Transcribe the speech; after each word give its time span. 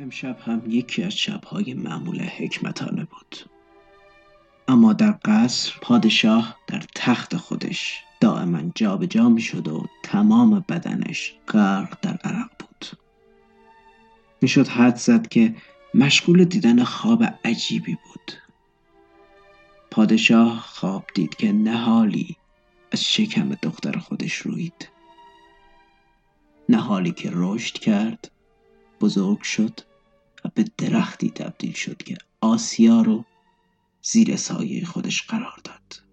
امشب 0.00 0.36
هم 0.40 0.62
یکی 0.66 1.02
از 1.02 1.16
شبهای 1.16 1.74
معمول 1.74 2.22
حکمتانه 2.22 3.04
بود. 3.04 3.36
اما 4.68 4.92
در 4.92 5.18
قصر 5.24 5.72
پادشاه 5.82 6.56
در 6.66 6.82
تخت 6.94 7.36
خودش 7.36 8.00
دائما 8.20 8.60
جابجا 8.74 9.06
جا 9.06 9.28
می‌شد 9.28 9.68
و 9.68 9.86
تمام 10.02 10.64
بدنش 10.68 11.34
غرق 11.48 11.98
در 12.02 12.16
عرق 12.24 12.50
بود. 12.58 12.86
می‌شد 14.42 14.68
حد 14.68 14.96
زد 14.96 15.28
که 15.28 15.54
مشغول 15.94 16.44
دیدن 16.44 16.84
خواب 16.84 17.24
عجیبی 17.44 17.94
بود. 17.94 18.32
پادشاه 19.90 20.60
خواب 20.60 21.04
دید 21.14 21.34
که 21.34 21.52
نهالی 21.52 22.36
از 22.92 23.04
شکم 23.04 23.48
دختر 23.62 23.98
خودش 23.98 24.34
روید. 24.34 24.88
نهالی 26.68 27.12
که 27.12 27.30
رشد 27.32 27.74
کرد 27.78 28.30
بزرگ 29.00 29.42
شد 29.42 29.80
و 30.44 30.48
به 30.54 30.64
درختی 30.78 31.30
تبدیل 31.30 31.72
شد 31.72 31.96
که 31.96 32.16
آسیا 32.40 33.02
رو 33.02 33.24
زیر 34.02 34.36
سایه 34.36 34.84
خودش 34.84 35.22
قرار 35.22 35.60
داد. 35.64 36.07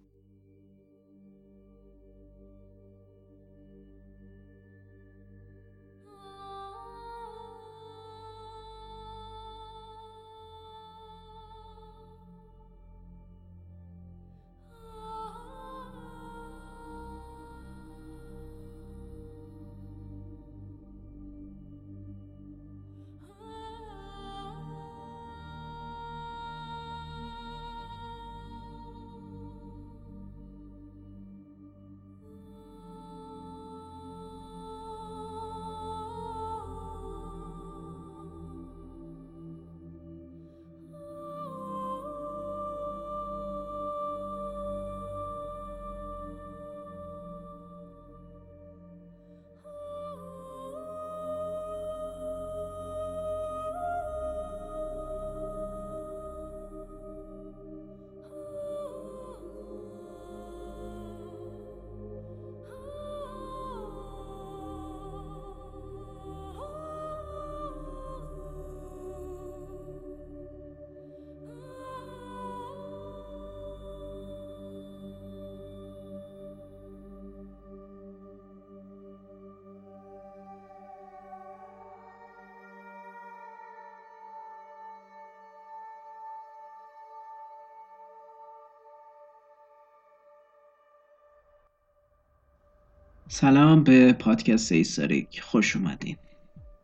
سلام 93.28 93.84
به 93.84 94.12
پادکست 94.12 94.72
ایستاریک. 94.72 95.40
خوش 95.40 95.76
اومدین. 95.76 96.16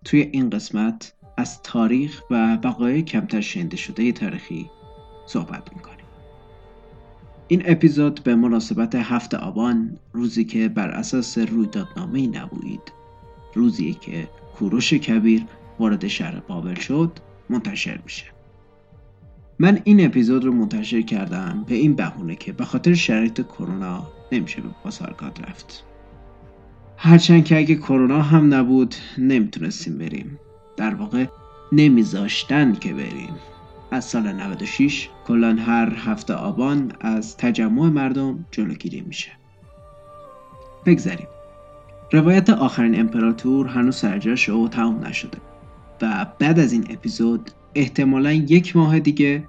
توی 0.05 0.21
این 0.21 0.51
قسمت 0.51 1.15
از 1.37 1.63
تاریخ 1.63 2.23
و 2.31 2.57
بقای 2.57 3.03
کمتر 3.03 3.41
شنیده 3.41 3.77
شده 3.77 4.13
تاریخی 4.13 4.71
صحبت 5.27 5.73
می‌کنیم. 5.77 6.07
این 7.49 7.63
اپیزود 7.65 8.23
به 8.25 8.35
مناسبت 8.35 8.95
هفت 8.95 9.35
آبان 9.35 9.99
روزی 10.13 10.45
که 10.45 10.69
بر 10.69 10.89
اساس 10.89 11.39
رویدادنامه 11.39 12.27
نبوید 12.27 12.93
روزی 13.55 13.95
که 13.95 14.29
کوروش 14.59 14.95
کبیر 14.95 15.45
وارد 15.79 16.09
شهر 16.09 16.41
بابل 16.41 16.75
شد 16.75 17.19
منتشر 17.51 18.01
میشه. 18.05 18.27
من 19.59 19.81
این 19.85 20.07
اپیزود 20.07 20.45
رو 20.45 20.53
منتشر 20.53 21.03
کردم 21.03 21.65
به 21.69 21.75
این 21.75 21.95
بهونه 21.95 22.37
که 22.37 22.53
به 22.53 22.65
خاطر 22.65 22.95
شرایط 22.95 23.41
کرونا 23.41 24.07
نمیشه 24.33 24.61
به 24.61 24.69
پاسارگاد 24.69 25.45
رفت. 25.49 25.85
هرچند 27.05 27.45
که 27.45 27.59
اگه 27.59 27.75
کرونا 27.75 28.23
هم 28.23 28.55
نبود 28.55 28.95
نمی‌تونستیم 29.19 29.99
بریم. 29.99 30.39
در 30.77 30.95
واقع 30.95 31.27
نمیذاشتن 31.73 32.75
که 32.75 32.93
بریم. 32.93 33.35
از 33.91 34.05
سال 34.05 34.33
96 34.33 35.09
کلان 35.27 35.59
هر 35.59 35.93
هفته 35.97 36.35
آبان 36.35 36.93
از 37.01 37.37
تجمع 37.37 37.89
مردم 37.89 38.45
جلوگیری 38.51 39.01
میشه. 39.01 39.31
بگذریم 40.87 41.27
روایت 42.13 42.51
آخرین 42.51 43.01
امپراتور 43.01 43.67
هنوز 43.67 43.97
سرجاش 43.97 44.49
و 44.49 44.69
تمام 44.69 45.05
نشده 45.05 45.39
و 46.03 46.27
بعد 46.39 46.59
از 46.59 46.73
این 46.73 46.87
اپیزود 46.91 47.51
احتمالا 47.75 48.33
یک 48.33 48.77
ماه 48.77 49.01
دیگه 49.01 49.49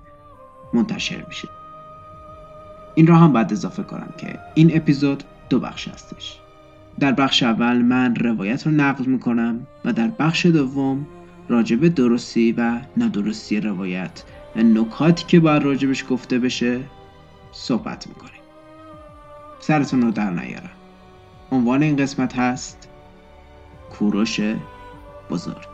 منتشر 0.74 1.26
میشه. 1.28 1.48
این 2.96 3.08
را 3.08 3.16
هم 3.16 3.34
بعد 3.34 3.52
اضافه 3.52 3.84
کنم 3.84 4.14
که 4.18 4.40
این 4.56 4.78
اپیزود 4.78 5.24
دو 5.50 5.60
بخش 5.60 5.88
هستش. 5.88 6.43
در 7.00 7.12
بخش 7.12 7.44
اول 7.44 7.78
من 7.78 8.16
روایت 8.16 8.66
رو 8.66 8.72
نقل 8.72 9.06
می‌کنم 9.06 9.68
و 9.86 9.94
در 9.94 10.08
بخش 10.08 10.46
دوم 10.46 11.08
راجب 11.50 11.88
درستی 11.88 12.52
و 12.52 12.80
ندرستی 12.98 13.60
روایت 13.60 14.24
و 14.56 14.60
نکاتی 14.64 15.26
که 15.26 15.40
باید 15.40 15.64
راجبش 15.64 16.06
گفته 16.10 16.40
بشه 16.40 16.80
صحبت 17.52 18.08
می‌کنیم. 18.08 18.42
سرتون 19.60 20.02
رو 20.02 20.12
در 20.12 20.30
نیارم. 20.30 20.70
عنوان 21.52 21.84
این 21.84 21.96
قسمت 21.96 22.40
هست 22.40 22.90
کوروش 23.92 24.40
بزرگ. 25.30 25.73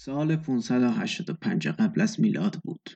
سال 0.00 0.36
585 0.36 1.68
قبل 1.68 2.00
از 2.00 2.20
میلاد 2.20 2.60
بود. 2.64 2.90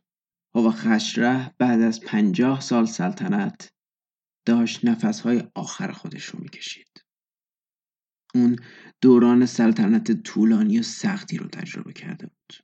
و 0.55 0.71
خشره 0.71 1.55
بعد 1.59 1.81
از 1.81 2.01
پنجاه 2.01 2.61
سال 2.61 2.87
سلطنت 2.87 3.73
داشت 4.47 4.85
نفسهای 4.85 5.43
آخر 5.55 5.93
خودش 5.93 6.25
رو 6.25 6.41
می‌کشید. 6.41 7.05
اون 8.35 8.59
دوران 9.01 9.47
سلطنت 9.47 10.23
طولانی 10.23 10.79
و 10.79 10.83
سختی 10.83 11.37
رو 11.37 11.49
تجربه 11.49 11.93
کرده 11.93 12.27
بود. 12.27 12.63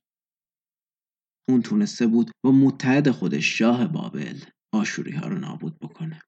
اون 1.49 1.63
تونسته 1.63 2.07
بود 2.07 2.31
با 2.45 2.53
متحد 2.53 3.11
خودش 3.11 3.59
شاه 3.59 3.87
بابل 3.87 4.41
آشوری 4.73 5.13
ها 5.13 5.29
رو 5.29 5.39
نابود 5.39 5.79
بکنه. 5.79 6.23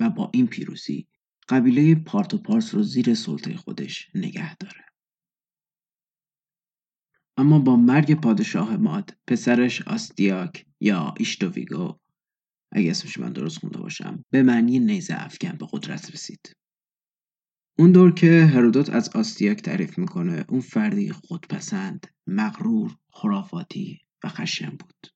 و 0.00 0.10
با 0.10 0.30
این 0.34 0.46
پیروزی 0.46 1.08
قبیله 1.48 1.94
پارت 1.94 2.34
و 2.34 2.38
پارس 2.38 2.74
رو 2.74 2.82
زیر 2.82 3.14
سلطه 3.14 3.56
خودش 3.56 4.10
نگه 4.14 4.56
داره. 4.56 4.87
اما 7.38 7.58
با 7.58 7.76
مرگ 7.76 8.20
پادشاه 8.20 8.76
ماد 8.76 9.16
پسرش 9.26 9.82
آستیاک 9.82 10.66
یا 10.80 11.14
ایشتوویگو. 11.18 11.98
اگه 12.72 12.90
اسمش 12.90 13.18
من 13.18 13.32
درست 13.32 13.58
خونده 13.58 13.78
باشم 13.78 14.24
به 14.30 14.42
معنی 14.42 14.78
نیزه 14.78 15.14
افکن 15.18 15.52
به 15.52 15.66
قدرت 15.72 16.10
رسید. 16.10 16.52
اون 17.78 17.92
دور 17.92 18.14
که 18.14 18.44
هرودوت 18.44 18.90
از 18.90 19.08
آستیاک 19.08 19.62
تعریف 19.62 19.98
می‌کنه 19.98 20.44
اون 20.48 20.60
فردی 20.60 21.12
خودپسند 21.12 22.06
مغرور 22.26 22.96
خرافاتی 23.12 24.00
و 24.24 24.28
خشن 24.28 24.70
بود. 24.70 25.06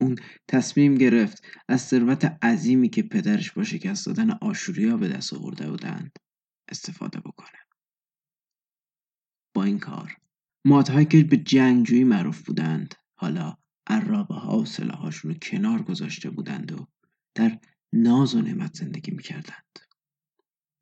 اون 0.00 0.16
تصمیم 0.48 0.94
گرفت 0.94 1.44
از 1.68 1.80
ثروت 1.80 2.44
عظیمی 2.44 2.88
که 2.88 3.02
پدرش 3.02 3.52
با 3.52 3.64
شکست 3.64 4.06
دادن 4.06 4.30
آشوریا 4.30 4.96
به 4.96 5.08
دست 5.08 5.34
آورده 5.34 5.70
بودند 5.70 6.12
استفاده 6.68 7.20
بکنه. 7.20 7.58
با 9.54 9.64
این 9.64 9.78
کار 9.78 10.21
مادهایی 10.64 11.06
که 11.06 11.24
به 11.24 11.36
جنگجویی 11.36 12.04
معروف 12.04 12.42
بودند 12.42 12.94
حالا 13.14 13.56
عرابه 13.86 14.34
ها 14.34 14.58
و 14.58 14.64
سلاحاشون 14.64 15.30
رو 15.30 15.38
کنار 15.42 15.82
گذاشته 15.82 16.30
بودند 16.30 16.72
و 16.72 16.86
در 17.34 17.58
ناز 17.92 18.34
و 18.34 18.42
نعمت 18.42 18.74
زندگی 18.74 19.10
می‌کردند 19.12 19.78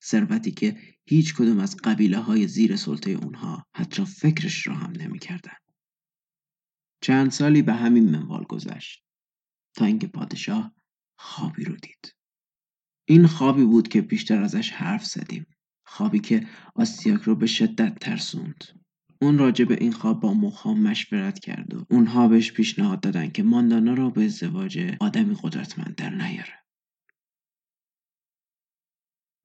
ثروتی 0.05 0.51
که 0.51 0.77
هیچ 1.05 1.35
کدوم 1.35 1.59
از 1.59 1.77
قبیله 1.77 2.19
های 2.19 2.49
زیر 2.49 2.77
سلطه 2.77 3.11
اونها 3.11 3.67
حتی 3.75 4.05
فکرش 4.05 4.67
را 4.67 4.75
هم 4.75 4.91
نمی‌کردند. 4.91 5.61
چند 7.01 7.31
سالی 7.31 7.63
به 7.63 7.75
همین 7.75 8.11
منوال 8.11 8.45
گذشت 8.45 9.05
تا 9.75 9.85
اینکه 9.85 10.07
پادشاه 10.07 10.75
خوابی 11.17 11.65
رو 11.65 11.77
دید. 11.77 12.15
این 13.05 13.27
خوابی 13.27 13.65
بود 13.65 13.89
که 13.89 14.01
بیشتر 14.03 14.43
ازش 14.43 14.71
حرف 14.71 15.05
زدیم. 15.05 15.47
خوابی 15.85 16.19
که 16.19 16.49
آستیاک 16.75 17.23
رو 17.23 17.35
به 17.37 17.47
شدت 17.47 17.99
ترسوند. 17.99 18.80
اون 19.23 19.39
راجع 19.39 19.65
به 19.65 19.75
این 19.81 19.93
خواب 19.93 20.21
با 20.21 20.35
مخام 20.35 20.81
مشورت 20.81 21.39
کرد 21.39 21.75
و 21.75 21.87
اونها 21.91 22.29
بهش 22.29 22.53
پیشنهاد 22.53 23.01
دادن 23.01 23.31
که 23.31 23.43
ماندانا 23.43 23.95
را 23.95 24.11
به 24.11 24.25
ازدواج 24.25 24.97
آدمی 25.01 25.37
قدرتمند 25.43 25.95
در 25.95 26.11
نیاره. 26.11 26.65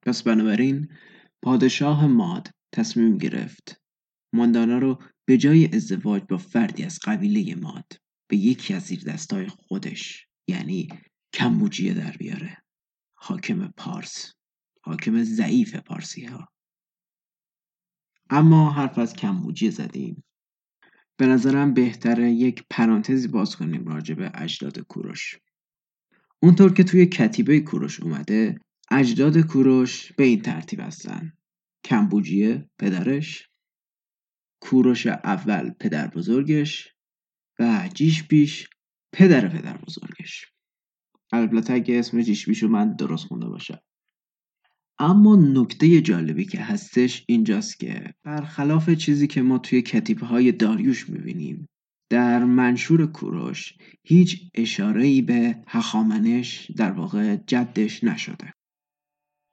پس 0.02 0.22
بنابراین 0.22 0.88
پادشاه 1.42 2.06
ماد 2.06 2.50
تصمیم 2.72 3.18
گرفت 3.18 3.80
ماندانا 4.34 4.78
رو 4.78 5.02
به 5.28 5.36
جای 5.36 5.74
ازدواج 5.74 6.22
با 6.28 6.38
فردی 6.38 6.84
از 6.84 6.98
قبیله 7.04 7.54
ماد 7.54 7.92
به 8.30 8.36
یکی 8.36 8.74
از 8.74 8.82
زیر 8.82 9.02
دستای 9.04 9.46
خودش 9.46 10.26
یعنی 10.48 10.88
کمبوجیه 11.34 11.94
در 11.94 12.16
بیاره. 12.16 12.62
حاکم 13.18 13.72
پارس. 13.76 14.32
حاکم 14.82 15.22
ضعیف 15.22 15.76
پارسی 15.76 16.24
ها 16.24 16.48
اما 18.30 18.70
حرف 18.70 18.98
از 18.98 19.12
کمبوجیه 19.12 19.70
زدیم. 19.70 20.24
به 21.16 21.26
نظرم 21.26 21.74
بهتره 21.74 22.30
یک 22.32 22.64
پرانتزی 22.70 23.28
باز 23.28 23.56
کنیم 23.56 23.86
راجع 23.86 24.14
به 24.14 24.30
اجداد 24.34 24.78
کوروش. 24.78 25.38
اونطور 26.42 26.72
که 26.74 26.84
توی 26.84 27.06
کتیبه 27.06 27.60
کوروش 27.60 28.00
اومده 28.00 28.60
اجداد 28.90 29.38
کوروش 29.38 30.12
به 30.12 30.24
این 30.24 30.42
ترتیب 30.42 30.80
هستن. 30.80 31.32
کمبوجیه 31.84 32.70
پدرش 32.78 33.48
کوروش 34.60 35.06
اول 35.06 35.70
پدر 35.70 36.06
بزرگش 36.06 36.94
و 37.58 37.88
جیش 37.94 38.28
پیش 38.28 38.68
پدر 39.12 39.48
پدر 39.48 39.76
بزرگش. 39.76 40.46
البته 41.32 41.72
اگه 41.72 41.98
اسم 41.98 42.22
جیش 42.22 42.62
رو 42.62 42.68
من 42.68 42.96
درست 42.96 43.26
خونده 43.26 43.46
باشم 43.46 43.78
اما 44.98 45.36
نکته 45.36 46.00
جالبی 46.00 46.44
که 46.44 46.60
هستش 46.60 47.24
اینجاست 47.28 47.80
که 47.80 48.14
برخلاف 48.24 48.90
چیزی 48.90 49.26
که 49.26 49.42
ما 49.42 49.58
توی 49.58 49.82
کتیبه 49.82 50.26
های 50.26 50.52
داریوش 50.52 51.08
می‌بینیم 51.08 51.68
در 52.10 52.44
منشور 52.44 53.06
کوروش 53.06 53.74
هیچ 54.04 54.50
اشاره 54.54 55.04
ای 55.04 55.22
به 55.22 55.62
هخامنش 55.68 56.70
در 56.76 56.92
واقع 56.92 57.36
جدش 57.36 58.04
نشده. 58.04 58.52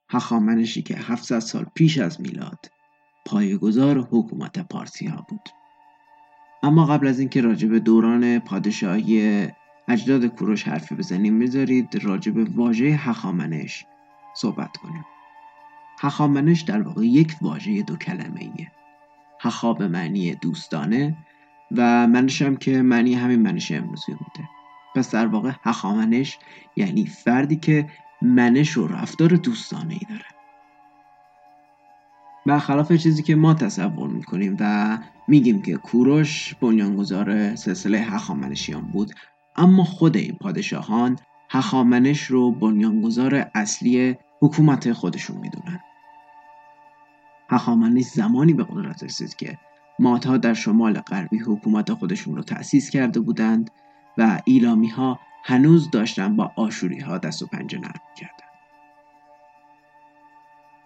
هخامنشی 0.10 0.82
که 0.82 0.96
700 0.96 1.40
سال 1.40 1.66
پیش 1.76 1.98
از 1.98 2.22
میلاد 2.22 2.66
پایگزار 3.26 4.00
حکومت 4.00 4.60
پارسی 4.60 5.06
ها 5.08 5.26
بود. 5.30 5.50
اما 6.64 6.86
قبل 6.86 7.08
از 7.08 7.20
اینکه 7.20 7.42
راجع 7.42 7.68
به 7.68 7.80
دوران 7.80 8.40
پادشاهی 8.40 9.48
اجداد 9.88 10.26
کوروش 10.26 10.64
حرفی 10.64 10.96
بزنیم 10.96 11.34
می‌ذارید 11.34 12.04
راجع 12.04 12.32
به 12.32 12.44
واژه 12.44 12.86
هخامنش 12.86 13.86
صحبت 14.36 14.78
کنیم. 14.78 15.06
هخامنش 16.04 16.62
در 16.62 16.82
واقع 16.82 17.06
یک 17.06 17.36
واژه 17.42 17.82
دو 17.82 17.96
کلمه 17.96 18.40
ایه. 18.40 18.72
هخا 19.40 19.74
به 19.74 19.88
معنی 19.88 20.36
دوستانه 20.36 21.18
و 21.72 22.08
منش 22.08 22.42
هم 22.42 22.56
که 22.56 22.82
معنی 22.82 23.14
همین 23.14 23.42
منش 23.42 23.72
امروزی 23.72 24.12
بوده 24.12 24.50
پس 24.96 25.12
در 25.12 25.28
واقع 25.28 25.52
هخامنش 25.64 26.40
یعنی 26.76 27.06
فردی 27.06 27.56
که 27.56 27.90
منش 28.22 28.78
و 28.78 28.88
رفتار 28.88 29.30
دوستانه 29.30 29.94
ای 29.94 30.02
داره. 30.10 30.26
برخلاف 32.46 32.92
چیزی 32.92 33.24
که 33.24 33.36
ما 33.36 33.54
تصور 33.54 34.10
می‌کنیم 34.10 34.58
و 34.60 34.98
میگیم 35.28 35.62
که 35.62 35.78
کوروش 35.78 36.56
بنیانگذار 36.62 37.56
سلسله 37.56 38.00
هخامنشیان 38.00 38.82
بود 38.82 39.14
اما 39.56 39.84
خود 39.84 40.18
این 40.18 40.38
پادشاهان 40.42 41.20
هخامنش 41.50 42.24
رو 42.24 42.52
بنیانگذار 42.52 43.52
اصلی 43.56 44.16
حکومت 44.42 44.94
خودشون 44.94 45.38
می‌دونن. 45.38 45.80
هخامنش 47.54 48.04
زمانی 48.04 48.54
به 48.54 48.64
قدرت 48.64 49.04
رسید 49.04 49.36
که 49.36 49.58
مادها 50.00 50.38
در 50.38 50.54
شمال 50.54 51.00
غربی 51.00 51.38
حکومت 51.38 51.94
خودشون 51.94 52.36
رو 52.36 52.44
تأسیس 52.44 52.90
کرده 52.90 53.20
بودند 53.20 53.72
و 54.18 54.42
ایلامی 54.46 54.90
ها 54.90 55.20
هنوز 55.44 55.92
داشتن 55.92 56.36
با 56.36 56.52
آشوری 56.56 57.00
ها 57.00 57.18
دست 57.18 57.42
و 57.42 57.48
پنجه 57.48 57.80
نرم 57.80 58.02
کردن 58.16 58.48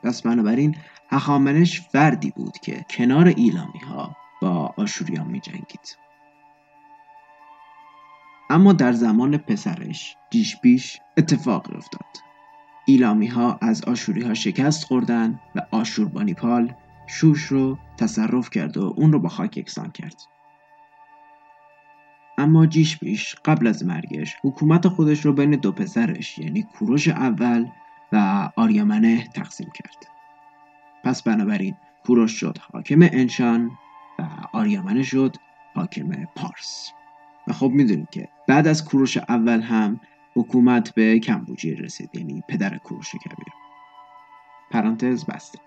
پس 0.04 0.22
بنابراین 0.22 0.76
هخامنش 1.10 1.82
فردی 1.82 2.32
بود 2.36 2.58
که 2.58 2.86
کنار 2.90 3.28
ایلامی 3.28 3.80
ها 3.80 4.16
با 4.42 4.74
آشوریان 4.78 5.28
می 5.28 5.40
جنگید. 5.40 5.98
اما 8.50 8.74
در 8.74 8.92
زمان 8.92 9.38
پسرش 9.38 10.18
پیش 10.62 11.00
اتفاق 11.18 11.76
افتاد 11.76 12.27
ایلامی 12.90 13.28
ها 13.28 13.58
از 13.62 13.84
آشوری 13.84 14.22
ها 14.22 14.34
شکست 14.34 14.84
خوردن 14.84 15.40
و 15.56 15.62
آشوربانیپال 15.72 16.74
شوش 17.08 17.44
رو 17.44 17.78
تصرف 17.98 18.50
کرد 18.50 18.78
و 18.78 18.94
اون 18.98 19.12
رو 19.12 19.20
با 19.20 19.30
خاک 19.30 19.58
یکسان 19.58 19.92
کرد. 19.92 20.16
اما 22.38 22.66
جیش 22.66 22.98
پیش 22.98 23.36
قبل 23.46 23.68
از 23.68 23.86
مرگش 23.86 24.36
حکومت 24.44 24.88
خودش 24.88 25.26
رو 25.26 25.34
بین 25.34 25.52
دو 25.52 25.72
پسرش 25.72 26.38
یعنی 26.38 26.64
کوروش 26.64 27.08
اول 27.08 27.66
و 28.12 28.50
آریامنه 28.56 29.28
تقسیم 29.28 29.70
کرد. 29.74 30.08
پس 31.04 31.24
بنابراین 31.24 31.76
کوروش 32.06 32.32
شد 32.32 32.58
حاکم 32.74 33.00
انشان 33.02 33.72
و 34.20 34.24
آریامنه 34.54 35.04
شد 35.04 35.36
حاکم 35.74 36.26
پارس. 36.36 36.92
و 37.48 37.54
خب 37.54 37.70
می‌دونید 37.70 38.10
که 38.10 38.30
بعد 38.48 38.68
از 38.68 38.86
کوروش 38.86 39.18
اول 39.18 39.62
هم 39.62 40.00
حکومت 40.38 40.96
به 40.96 41.20
کمبوجیه 41.20 41.76
رسید 41.76 42.10
یعنی 42.14 42.44
پدر 42.50 42.78
کوروش 42.78 43.12
کبیر. 43.16 43.54
پرانتز 44.72 45.26
بسته. 45.26 45.60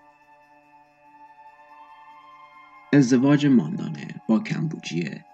ازدواج 2.93 3.45
ماندانه 3.45 4.07
با 4.27 4.39
کمبوجیه 4.39 5.25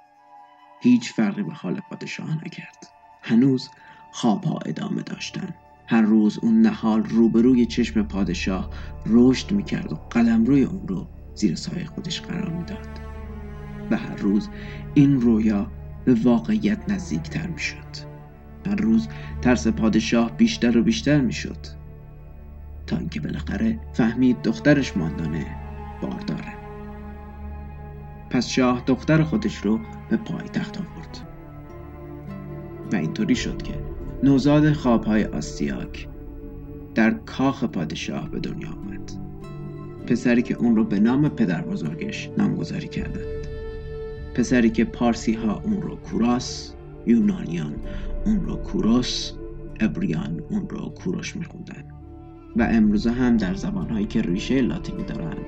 هیچ 0.81 1.13
فرقی 1.13 1.43
به 1.43 1.53
حال 1.53 1.79
پادشاه 1.89 2.45
نکرد. 2.45 2.87
هنوز 3.21 3.69
خوابها 4.11 4.59
ادامه 4.65 5.01
داشتن. 5.01 5.55
هر 5.87 6.01
روز 6.01 6.39
اون 6.41 6.61
نهال 6.61 7.03
روبروی 7.03 7.65
چشم 7.65 8.03
پادشاه 8.03 8.69
رشد 9.05 9.51
می‌کرد 9.51 9.93
و 9.93 9.95
قلم 9.95 10.45
روی 10.45 10.63
اون 10.63 10.87
رو 10.87 11.07
زیر 11.35 11.55
سایه 11.55 11.85
خودش 11.85 12.21
قرار 12.21 12.49
می‌داد. 12.49 12.99
و 13.91 13.97
هر 13.97 14.15
روز 14.15 14.49
این 14.93 15.21
رویا 15.21 15.71
به 16.05 16.13
واقعیت 16.13 16.91
نزدیکتر 16.91 17.47
می‌شد. 17.47 18.06
هر 18.67 18.75
روز 18.75 19.07
ترس 19.41 19.67
پادشاه 19.67 20.37
بیشتر 20.37 20.77
و 20.77 20.83
بیشتر 20.83 21.21
می‌شد. 21.21 21.57
تا 22.87 22.97
اینکه 22.97 23.19
بالاخره 23.19 23.79
فهمید 23.93 24.41
دخترش 24.41 24.97
ماندانه 24.97 25.45
بارداره. 26.01 26.53
پس 28.29 28.47
شاه 28.47 28.83
دختر 28.85 29.23
خودش 29.23 29.57
رو 29.57 29.79
به 30.09 30.17
پایتخت 30.17 30.77
آورد. 30.77 31.19
و 32.91 32.95
اینطوری 32.95 33.35
شد 33.35 33.61
که 33.61 33.73
نوزاد 34.23 34.73
خوابهای 34.73 35.25
آستیاک 35.25 36.07
در 36.95 37.11
کاخ 37.11 37.63
پادشاه 37.63 38.29
به 38.29 38.39
دنیا 38.39 38.69
آمد. 38.69 39.11
پسری 40.07 40.41
که 40.41 40.55
اون 40.55 40.75
رو 40.75 40.83
به 40.83 40.99
نام 40.99 41.29
پدر 41.29 41.61
بزرگش 41.61 42.29
نامگذاری 42.37 42.87
کردند. 42.87 43.47
پسری 44.33 44.69
که 44.69 44.85
پارسی 44.85 45.33
ها 45.33 45.61
اون 45.65 45.81
رو 45.81 45.95
کوراس 45.95 46.73
یونانیان 47.05 47.75
اون 48.27 48.41
رو 48.41 48.55
کوروس 48.55 49.31
ابریان 49.79 50.41
اون 50.49 50.69
رو 50.69 50.89
کوروش 50.89 51.35
میخوندن. 51.35 51.83
و 52.55 52.67
امروزه 52.71 53.11
هم 53.11 53.37
در 53.37 53.53
زبانهایی 53.53 54.05
که 54.05 54.21
ریشه 54.21 54.61
لاتینی 54.61 55.03
دارند 55.03 55.45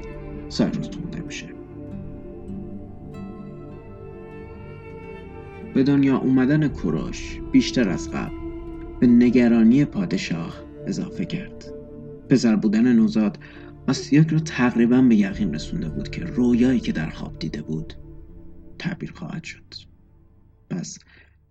سایروس 0.49 0.89
خونده 0.89 1.19
میشه. 1.19 1.49
به 5.73 5.83
دنیا 5.83 6.17
اومدن 6.17 6.67
کوروش 6.67 7.39
بیشتر 7.51 7.89
از 7.89 8.11
قبل 8.11 8.35
به 8.99 9.07
نگرانی 9.07 9.85
پادشاه 9.85 10.63
اضافه 10.87 11.25
کرد. 11.25 11.65
پسر 12.29 12.55
بودن 12.55 12.93
نوزاد 12.93 13.39
آستیاک 13.87 14.27
رو 14.27 14.39
تقریبا 14.39 15.01
به 15.01 15.15
یقین 15.15 15.53
رسونده 15.53 15.89
بود 15.89 16.09
که 16.09 16.23
رویایی 16.23 16.79
که 16.79 16.91
در 16.91 17.09
خواب 17.09 17.39
دیده 17.39 17.61
بود 17.61 17.93
تعبیر 18.79 19.11
خواهد 19.11 19.43
شد. 19.43 19.73
پس 20.69 20.99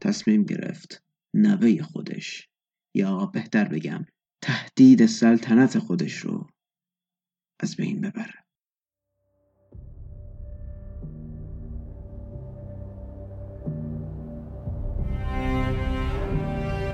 تصمیم 0.01 0.43
گرفت 0.43 1.08
نوه 1.35 1.83
خودش. 1.83 2.49
یا 2.95 3.27
بهتر 3.27 3.69
بگم 3.69 4.07
تهدید 4.43 5.07
سلطنت 5.07 5.79
خودش 5.79 6.17
رو 6.17 6.47
از 7.61 7.77
بین 7.77 8.01
ببره. 8.01 8.35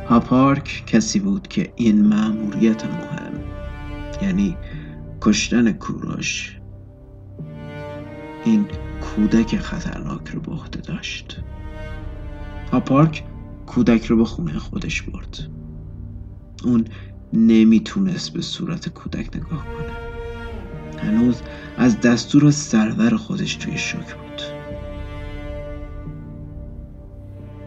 هاپارک 0.08 0.84
کسی 0.86 1.20
بود 1.20 1.48
که 1.48 1.72
این 1.76 2.06
مأموریت 2.06 2.84
مهم 2.84 3.44
یعنی 4.22 4.56
کشتن 5.20 5.72
کوروش 5.72 6.60
این 8.44 8.68
کودک 9.00 9.56
خطرناک 9.56 10.28
رو 10.28 10.40
به 10.40 10.52
عهده 10.52 10.80
داشت. 10.80 11.40
هاپارک 12.72 13.24
کودک 13.66 14.04
رو 14.04 14.16
به 14.16 14.24
خونه 14.24 14.58
خودش 14.58 15.02
برد. 15.02 15.38
اون 16.64 16.84
نمی‌تونست 17.32 18.32
به 18.32 18.42
صورت 18.42 18.88
کودک 18.88 19.36
نگاه 19.36 19.64
کنه. 19.64 19.94
هنوز 21.02 21.42
از 21.76 22.00
دستور 22.00 22.50
سرور 22.50 23.16
خودش 23.16 23.54
توی 23.54 23.78
شک 23.78 24.14
بود. 24.14 24.42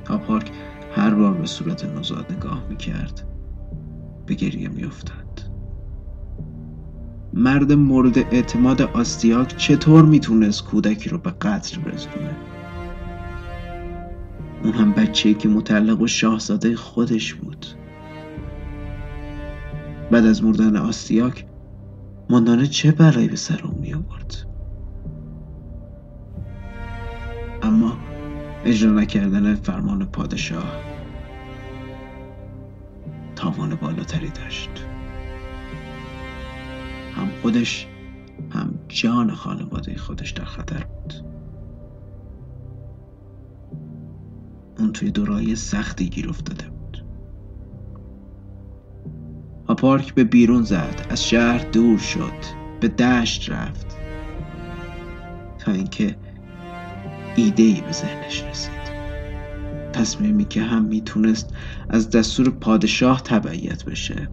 هاپارک 0.07 0.51
هر 0.95 1.13
بار 1.13 1.33
به 1.33 1.45
صورت 1.45 1.85
نوزاد 1.85 2.31
نگاه 2.31 2.63
می‌کرد. 2.69 3.23
به 4.25 4.33
گریه 4.33 4.69
میافتاد. 4.69 5.51
مرد 7.33 7.73
مورد 7.73 8.17
اعتماد 8.17 8.81
آستیاک 8.81 9.57
چطور 9.57 10.05
می‌تونست 10.05 10.63
کودکی 10.63 11.09
رو 11.09 11.17
به 11.17 11.29
قتل 11.29 11.81
برسونه؟ 11.81 12.35
اون 14.63 14.73
هم 14.73 14.91
بچه‌ای 14.91 15.35
که 15.35 15.49
متعلق 15.49 16.01
و 16.01 16.07
شاهزاده 16.07 16.75
خودش 16.75 17.33
بود. 17.33 17.65
بعد 20.11 20.25
از 20.25 20.43
مردن 20.43 20.75
آستیاک 20.75 21.45
ماندانه 22.29 22.67
چه 22.67 22.91
برای 22.91 23.27
به 23.27 23.35
سر 23.35 23.61
اون 23.63 23.93
آورد؟ 23.93 24.35
اما 27.61 27.97
اجرا 28.65 28.91
نکردن 28.91 29.55
فرمان 29.55 30.05
پادشاه 30.05 30.81
تاوان 33.35 33.75
بالاتری 33.75 34.29
داشت. 34.29 34.69
هم 37.15 37.29
خودش 37.41 37.87
هم 38.51 38.79
جان 38.87 39.31
خانواده 39.31 39.97
خودش 39.97 40.31
در 40.31 40.45
خطر 40.45 40.83
بود. 40.83 41.36
توی 44.97 45.11
دورای 45.11 45.55
سختی 45.55 46.09
گیر 46.09 46.29
افتاده 46.29 46.69
بود. 46.69 47.05
پارک 49.77 50.13
به 50.13 50.23
بیرون 50.23 50.63
زد 50.63 51.05
از 51.09 51.27
شهر 51.27 51.69
دور 51.71 51.97
شد 51.97 52.33
به 52.79 52.87
دشت 52.87 53.49
رفت 53.49 53.97
تا 55.59 55.71
اینکه 55.71 56.15
ایده 57.35 57.63
ای 57.63 57.81
به 57.81 57.91
ذهنش 57.91 58.43
رسید. 58.43 58.73
تصمیمی 59.93 60.45
که 60.45 60.61
هم 60.61 60.85
می‌تونست 60.85 61.53
از 61.89 62.09
دستور 62.09 62.49
پادشاه 62.49 63.21
تبعیت 63.21 63.85
بشه 63.85 64.29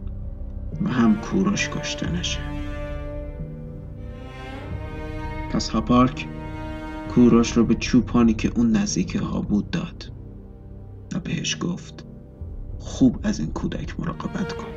و 0.82 0.88
هم 0.88 1.20
کوروش 1.20 1.68
کشته 1.68 2.12
نشه. 2.12 2.40
پس 5.52 5.68
هاپارک 5.68 6.26
کوروش 7.10 7.52
رو 7.52 7.64
به 7.64 7.74
چوپانی 7.74 8.34
که 8.34 8.52
اون 8.56 8.76
نزدیک 8.76 9.16
ها 9.16 9.40
بود 9.40 9.70
داد. 9.70 10.13
و 11.14 11.20
بهش 11.20 11.56
گفت. 11.60 12.04
خوب 12.78 13.20
از 13.22 13.40
این 13.40 13.52
کودک 13.52 14.00
مراقبت 14.00 14.52
کن. 14.52 14.73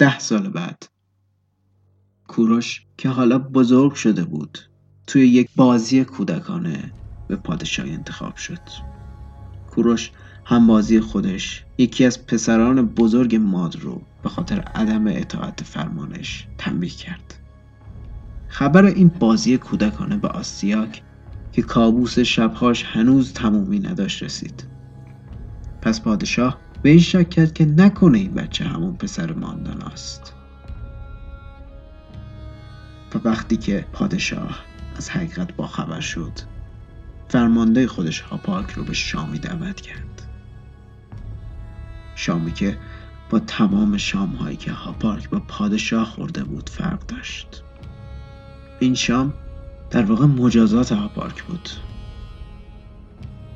ده 0.00 0.18
سال 0.18 0.48
بعد. 0.48 0.86
کوروش 2.28 2.86
که 2.96 3.08
حالا 3.08 3.38
بزرگ 3.38 3.94
شده 3.94 4.24
بود 4.24 4.58
توی 5.06 5.26
یک 5.26 5.48
بازی 5.56 6.04
کودکانه 6.04 6.92
به 7.28 7.36
پادشاهی 7.36 7.92
انتخاب 7.92 8.36
شد. 8.36 8.60
کوروش 9.66 10.12
هم 10.44 10.66
بازی 10.66 11.00
خودش 11.00 11.64
یکی 11.78 12.04
از 12.04 12.26
پسران 12.26 12.86
بزرگ 12.86 13.36
ماد 13.36 13.76
رو 13.76 14.02
به 14.22 14.28
خاطر 14.28 14.60
عدم 14.60 15.06
اطاعت 15.06 15.62
فرمانش 15.62 16.48
تنبیه 16.58 16.90
کرد. 16.90 17.40
خبر 18.48 18.84
این 18.84 19.08
بازی 19.08 19.58
کودکانه 19.58 20.16
به 20.16 20.28
آستیاک 20.28 21.02
که 21.52 21.62
کابوس 21.62 22.18
شبهاش 22.18 22.84
هنوز 22.84 23.32
تمومی 23.32 23.78
نداشت 23.78 24.22
رسید. 24.22 24.64
پس 25.82 26.00
پادشاه 26.00 26.69
به 26.82 26.90
این 26.90 27.00
شک 27.00 27.30
کرد 27.30 27.52
که 27.52 27.64
نکنه 27.64 28.18
این 28.18 28.34
بچه 28.34 28.64
همون 28.64 28.96
پسر 28.96 29.32
ماندانا 29.32 29.86
است. 29.86 30.34
و 33.14 33.18
وقتی 33.24 33.56
که 33.56 33.86
پادشاه 33.92 34.60
از 34.96 35.10
حقیقت 35.10 35.56
با 35.56 35.66
خبر 35.66 36.00
شد 36.00 36.32
فرمانده 37.28 37.86
خودش 37.86 38.20
هاپارک 38.20 38.70
رو 38.70 38.84
به 38.84 38.92
شامی 38.92 39.38
دعوت 39.38 39.80
کرد. 39.80 40.22
شامی 42.14 42.52
که 42.52 42.78
با 43.30 43.38
تمام 43.38 43.96
شام 43.96 44.28
هایی 44.28 44.56
که 44.56 44.72
هاپارک 44.72 45.30
با 45.30 45.40
پادشاه 45.40 46.04
خورده 46.04 46.44
بود 46.44 46.68
فرق 46.68 47.06
داشت. 47.06 47.62
این 48.80 48.94
شام 48.94 49.34
در 49.90 50.02
واقع 50.02 50.26
مجازات 50.26 50.92
هاپارک 50.92 51.42
بود. 51.42 51.70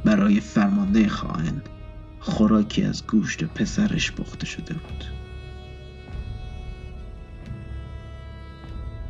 برای 0.04 0.40
فرمانده 0.40 1.08
خائن 1.08 1.62
خوراکی 2.24 2.82
از 2.84 3.06
گوشت 3.06 3.44
پسرش 3.44 4.12
پخته 4.12 4.46
شده 4.46 4.74
بود. 4.74 5.04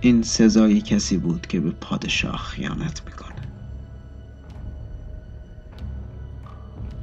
این 0.01 0.23
سزای 0.23 0.81
کسی 0.81 1.19
بود 1.19 1.47
که 1.47 1.61
به 1.61 1.71
پادشاه 1.71 2.37
خیانت 2.37 3.03
می‌کنه 3.07 3.35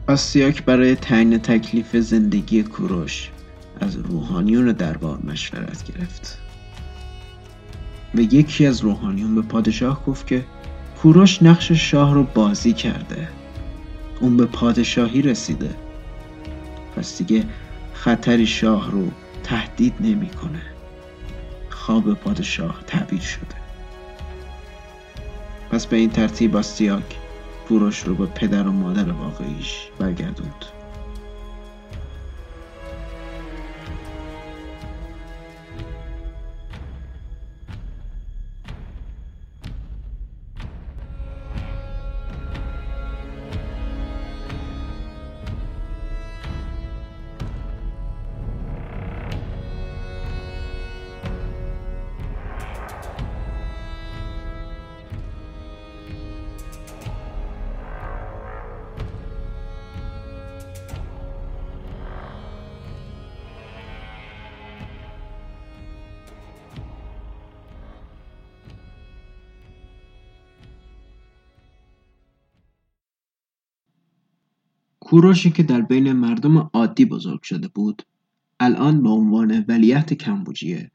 آسیاک 0.07 0.65
برای 0.65 0.95
تعیین 0.95 1.37
تکلیف 1.37 1.95
زندگی 1.95 2.63
کوروش 2.63 3.29
از 3.79 3.95
روحانیون 3.95 4.71
دربار 4.71 5.19
مشورت 5.23 5.83
گرفت. 5.83 6.37
و 8.15 8.19
یکی 8.19 8.65
از 8.65 8.81
روحانیون 8.81 9.35
به 9.35 9.41
پادشاه 9.41 10.05
گفت 10.05 10.27
که 10.27 10.45
کوروش 11.01 11.43
نقش 11.43 11.71
شاه 11.71 12.13
رو 12.13 12.23
بازی 12.23 12.73
کرده. 12.73 13.27
اون 14.19 14.37
به 14.37 14.45
پادشاهی 14.45 15.21
رسیده. 15.21 15.75
پس 17.01 17.17
دیگه 17.17 17.45
خطری 17.93 18.47
شاه 18.47 18.91
رو 18.91 19.11
تهدید 19.43 19.93
نمی‌کنه. 19.99 20.61
خواب 21.69 22.13
پادشاه 22.13 22.83
تعبیر 22.87 23.19
شده 23.19 23.55
پس 25.71 25.87
به 25.87 25.97
این 25.97 26.09
ترتیب 26.09 26.55
آستیاک 26.55 27.17
کوروش 27.67 27.99
رو 27.99 28.15
به 28.15 28.25
پدر 28.25 28.67
و 28.67 28.71
مادر 28.71 29.11
واقعیش 29.11 29.87
برگردوند 29.99 30.65
کوروشی 75.11 75.51
که 75.51 75.63
در 75.63 75.81
بین 75.81 76.13
مردم 76.13 76.57
عادی 76.57 77.05
بزرگ 77.05 77.41
شده 77.43 77.67
بود 77.67 78.03
الان 78.59 79.03
به 79.03 79.09
عنوان 79.09 79.65
ولیت 79.67 80.13
کمبوجیه 80.13 80.91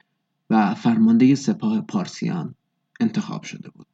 و 0.50 0.74
فرمانده 0.74 1.34
سپاه 1.34 1.80
پارسیان 1.80 2.54
انتخاب 3.00 3.42
شده 3.42 3.70
بود. 3.70 3.86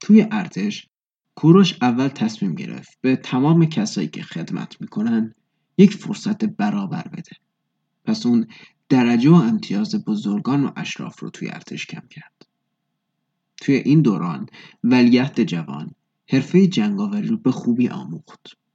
توی 0.00 0.26
ارتش 0.30 0.88
کوروش 1.34 1.78
اول 1.82 2.08
تصمیم 2.08 2.54
گرفت 2.54 2.98
به 3.00 3.16
تمام 3.16 3.66
کسایی 3.66 4.08
که 4.08 4.22
خدمت 4.22 4.80
می‌کنن 4.80 5.34
یک 5.78 5.94
فرصت 5.94 6.44
برابر 6.44 7.08
بده. 7.08 7.36
پس 8.04 8.26
اون 8.26 8.46
درجه 8.88 9.30
و 9.30 9.34
امتیاز 9.34 10.04
بزرگان 10.04 10.64
و 10.64 10.70
اشراف 10.76 11.20
رو 11.20 11.30
توی 11.30 11.48
ارتش 11.48 11.86
کم 11.86 12.02
کرد. 12.10 12.46
توی 13.56 13.74
این 13.74 14.02
دوران 14.02 14.46
ولیت 14.84 15.40
جوان 15.40 15.90
حرفه 16.28 16.66
جنگاوری 16.66 17.26
رو 17.26 17.36
به 17.36 17.50
خوبی 17.50 17.88
آموخت. 17.88 18.65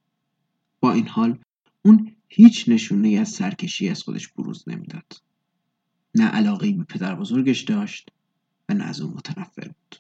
با 0.82 0.94
این 0.94 1.08
حال 1.08 1.40
اون 1.86 2.16
هیچ 2.30 2.70
نشونه 2.70 3.10
از 3.10 3.30
سرکشی 3.30 3.90
از 3.90 4.04
خودش 4.04 4.28
بروز 4.28 4.70
نمی‌داد. 4.70 5.22
نه 6.16 6.26
علاقه 6.26 6.72
به 6.72 6.84
پدر 6.84 7.16
بزرگش 7.16 7.62
داشت 7.62 8.10
و 8.70 8.74
نه 8.74 8.84
از 8.84 9.02
او 9.02 9.12
متنفر 9.12 9.68
بود. 9.68 9.96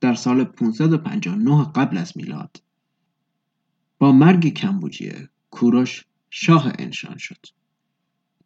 در 0.00 0.14
سال 0.14 0.44
559 0.44 1.64
قبل 1.64 1.98
از 1.98 2.16
میلاد 2.16 2.62
با 3.98 4.12
مرگ 4.12 4.48
کمبوجیه 4.48 5.28
کوروش 5.50 6.04
شاه 6.30 6.72
انشان 6.78 7.16
شد. 7.16 7.46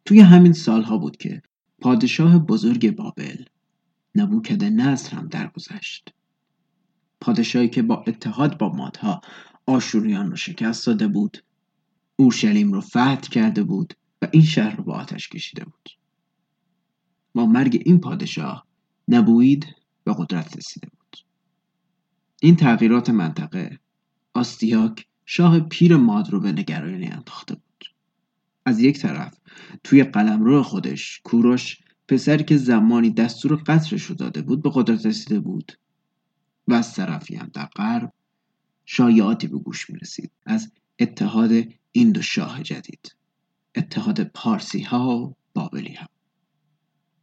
توی 0.05 0.19
همین 0.19 0.53
سالها 0.53 0.97
بود 0.97 1.17
که 1.17 1.41
پادشاه 1.81 2.39
بزرگ 2.39 2.95
بابل 2.95 3.43
نبوکد 4.15 4.63
نصر 4.63 5.15
هم 5.15 5.27
درگذشت. 5.27 6.13
پادشاهی 7.21 7.69
که 7.69 7.81
با 7.81 8.03
اتحاد 8.07 8.57
با 8.57 8.69
مادها 8.69 9.21
آشوریان 9.71 10.29
رو 10.29 10.35
شکست 10.35 10.87
داده 10.87 11.07
بود. 11.07 11.43
اورشلیم 12.15 12.73
رو 12.73 12.81
فتح 12.81 13.29
کرده 13.31 13.63
بود 13.63 13.93
و 14.21 14.27
این 14.31 14.43
شهر 14.43 14.75
رو 14.75 14.83
با 14.83 14.93
آتش 14.93 15.29
کشیده 15.29 15.65
بود. 15.65 15.89
با 17.33 17.45
مرگ 17.45 17.81
این 17.85 17.99
پادشاه 17.99 18.67
نبوید 19.07 19.65
به 20.03 20.15
قدرت 20.17 20.57
رسیده 20.57 20.87
بود. 20.89 21.17
این 22.41 22.55
تغییرات 22.55 23.09
منطقه 23.09 23.79
آستیاک 24.33 25.07
شاه 25.25 25.59
پیر 25.59 25.95
ماد 25.97 26.29
رو 26.29 26.39
به 26.39 26.51
نگرانی 26.51 27.07
انداخته 27.07 27.55
بود. 27.55 27.85
از 28.65 28.79
یک 28.79 28.99
طرف 28.99 29.37
توی 29.83 30.03
قلمرو 30.03 30.63
خودش 30.63 31.21
کوروش 31.23 31.77
پسری 32.07 32.43
که 32.43 32.57
زمانی 32.57 33.09
دستور 33.09 33.55
قتلش 33.55 34.03
رو 34.03 34.15
داده 34.15 34.41
بود 34.41 34.61
به 34.61 34.71
قدرت 34.73 35.05
رسیده 35.05 35.39
بود. 35.39 35.71
و 36.67 36.73
از 36.73 36.93
طرفی 36.93 37.35
هم 37.35 37.49
در 37.53 37.65
غرب 37.65 38.13
شایعاتی 38.85 39.47
به 39.47 39.57
گوش 39.57 39.89
می 39.89 39.99
رسید 39.99 40.31
از 40.45 40.71
اتحاد 40.99 41.51
این 41.91 42.11
دو 42.11 42.21
شاه 42.21 42.63
جدید 42.63 43.15
اتحاد 43.75 44.23
پارسی 44.23 44.81
ها 44.81 45.17
و 45.17 45.35
بابلی 45.53 45.93
ها 45.93 46.07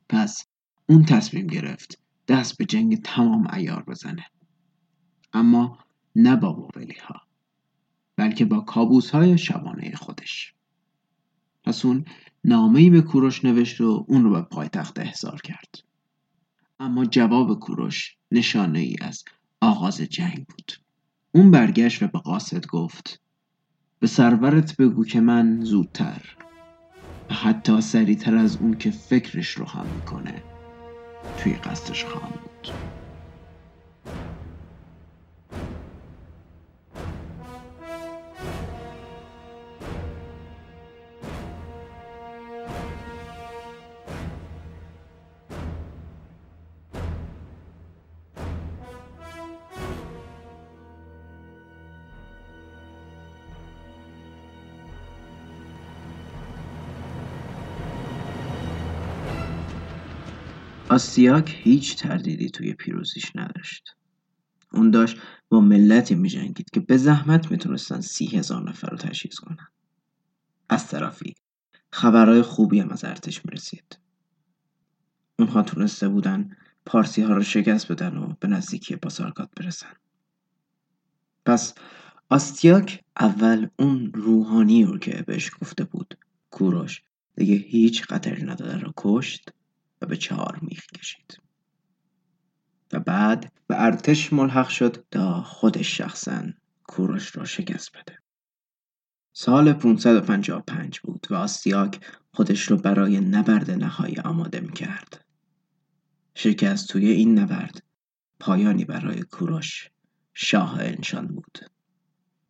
پس 0.09 0.47
اون 0.87 1.05
تصمیم 1.05 1.47
گرفت 1.47 1.99
دست 2.29 2.59
به 2.59 2.65
جنگ 2.65 3.03
تمام 3.03 3.49
ایار 3.55 3.83
بزنه. 3.83 4.27
اما 5.33 5.79
نه 6.17 6.37
با 6.37 6.53
بابلی 6.53 6.97
ها 7.03 7.21
بلکه 8.17 8.45
با 8.45 8.61
کابوس 8.61 9.11
های 9.11 9.39
شبانه 9.39 9.95
خودش. 9.95 10.55
پس 11.65 11.85
اون 11.85 12.05
نامه‌ای 12.45 12.91
به 12.91 13.01
کوروش 13.01 13.45
نوشت 13.45 13.81
و 13.81 14.05
اون 14.09 14.25
رو 14.25 14.31
به 14.31 14.43
پایتخت 14.43 14.99
احضار 14.99 15.41
کرد. 15.41 15.75
اما 16.81 17.05
جواب 17.05 17.59
کوروش 17.59 18.17
نشانه 18.31 18.79
ای 18.79 18.97
از 19.01 19.25
آغاز 19.61 20.01
جنگ 20.01 20.47
بود. 20.47 20.73
اون 21.35 21.51
برگشت 21.51 22.03
و 22.03 22.07
به 22.09 22.19
قاصد 22.19 22.67
گفت 22.67 23.23
به 24.01 24.07
سرورت 24.07 24.77
بگو 24.77 25.05
که 25.05 25.21
من 25.21 25.61
زودتر. 25.61 26.23
و 27.31 27.35
حتی 27.35 27.81
سریعتر 27.81 28.37
از 28.37 28.57
اون 28.57 28.75
که 28.75 28.91
فکرش 28.91 29.51
رو 29.51 29.69
هم 29.69 29.87
می‌کنه 29.89 30.45
توی 31.37 31.55
قصدش 31.55 32.05
خواهم 32.05 32.41
بود. 32.45 32.69
آستیاک 60.99 61.61
هیچ 61.63 61.97
تردیدی 61.97 62.51
توی 62.51 62.75
پیروزیش 62.75 63.33
نداشت. 63.35 63.97
اون 64.73 64.91
داشت 64.91 65.17
با 65.49 65.61
ملتی 65.61 66.15
میجنگید 66.15 66.71
که 66.71 66.81
به 66.81 66.97
زحمت 66.97 67.51
می‌تونستن 67.51 68.01
سی 68.01 68.27
هزار 68.27 68.69
نفر 68.69 68.91
رو 68.91 68.97
تجهیز 68.97 69.39
کنن. 69.39 69.69
از 70.69 70.89
طرفی 70.89 71.35
خبرهای 71.93 72.43
خوبی 72.43 72.81
هم 72.81 72.89
از 72.89 73.05
ارتش 73.05 73.47
می‌رسید. 73.47 73.99
اونها 75.39 75.63
تونسته 75.63 76.09
بودن 76.09 76.57
پارسی 76.87 77.23
ها 77.23 77.35
رو 77.35 77.43
شکست 77.43 77.93
بدن 77.93 78.17
و 78.17 78.35
به 78.41 78.49
نزدیکی 78.49 78.97
بازارگات 78.97 79.51
برسن. 79.57 79.93
پس 81.47 81.75
آستیاک 82.29 83.05
اول 83.21 83.69
اون 83.79 84.13
روحانی 84.15 84.85
رو 84.85 84.99
که 84.99 85.25
بهش 85.27 85.51
گفته 85.61 85.85
بود 85.85 86.19
کوروش 86.51 87.03
دیگه 87.37 87.55
هیچ 87.55 88.03
خطری 88.03 88.43
نداره 88.43 88.79
رو 88.79 88.93
کشت. 88.97 89.51
و 90.03 90.07
به 90.07 90.17
چهار 90.17 90.59
میخ 90.63 90.87
کشید 90.87 91.41
و 92.93 93.01
بعد 93.01 93.53
به 93.67 93.83
ارتش 93.83 94.33
ملحق 94.33 94.69
شد 94.69 95.05
تا 95.11 95.43
خودش 95.43 95.97
شخصا 95.97 96.43
کوروش 96.85 97.37
را 97.37 97.45
شکست 97.45 97.97
بده 97.97 98.19
سال 99.41 99.73
555 99.73 101.01
بود 101.01 101.27
و 101.31 101.35
آستیاک 101.35 102.01
خودش 102.33 102.63
رو 102.63 102.77
برای 102.77 103.21
نبرد 103.21 103.71
نهایی 103.71 104.17
آماده 104.17 104.61
می 104.61 104.73
کرد. 104.73 105.25
شکست 106.35 106.89
توی 106.89 107.09
این 107.09 107.39
نبرد 107.39 107.83
پایانی 108.41 108.85
برای 108.85 109.23
کوروش 109.23 109.91
شاه 110.35 110.81
انشان 110.81 111.27
بود. 111.27 111.59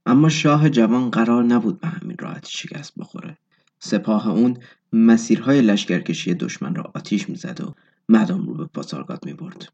اما 0.07 0.29
شاه 0.29 0.71
جوان 0.71 1.11
قرار 1.11 1.45
نبود 1.45 1.81
به 1.81 1.89
همین 1.89 2.17
راحتی 2.19 2.53
شکست 2.53 2.93
بخوره. 2.99 3.39
سپاه 3.79 4.29
اون 4.29 4.57
مسیرهای 4.93 5.61
لشکرکشی 5.61 6.35
دشمن 6.35 6.75
را 6.75 6.93
آتیش 6.95 7.29
می‌زد 7.29 7.61
و 7.61 7.75
مردم 8.09 8.47
رو 8.47 8.55
به 8.55 8.67
پاسارگاد 8.67 9.27
می 9.27 9.33
برد. 9.33 9.73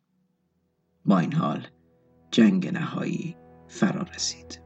با 1.07 1.19
این 1.19 1.33
حال 1.33 1.67
جنگ 2.31 2.69
نهایی 2.69 3.37
فرا 3.69 4.03
رسید. 4.15 4.61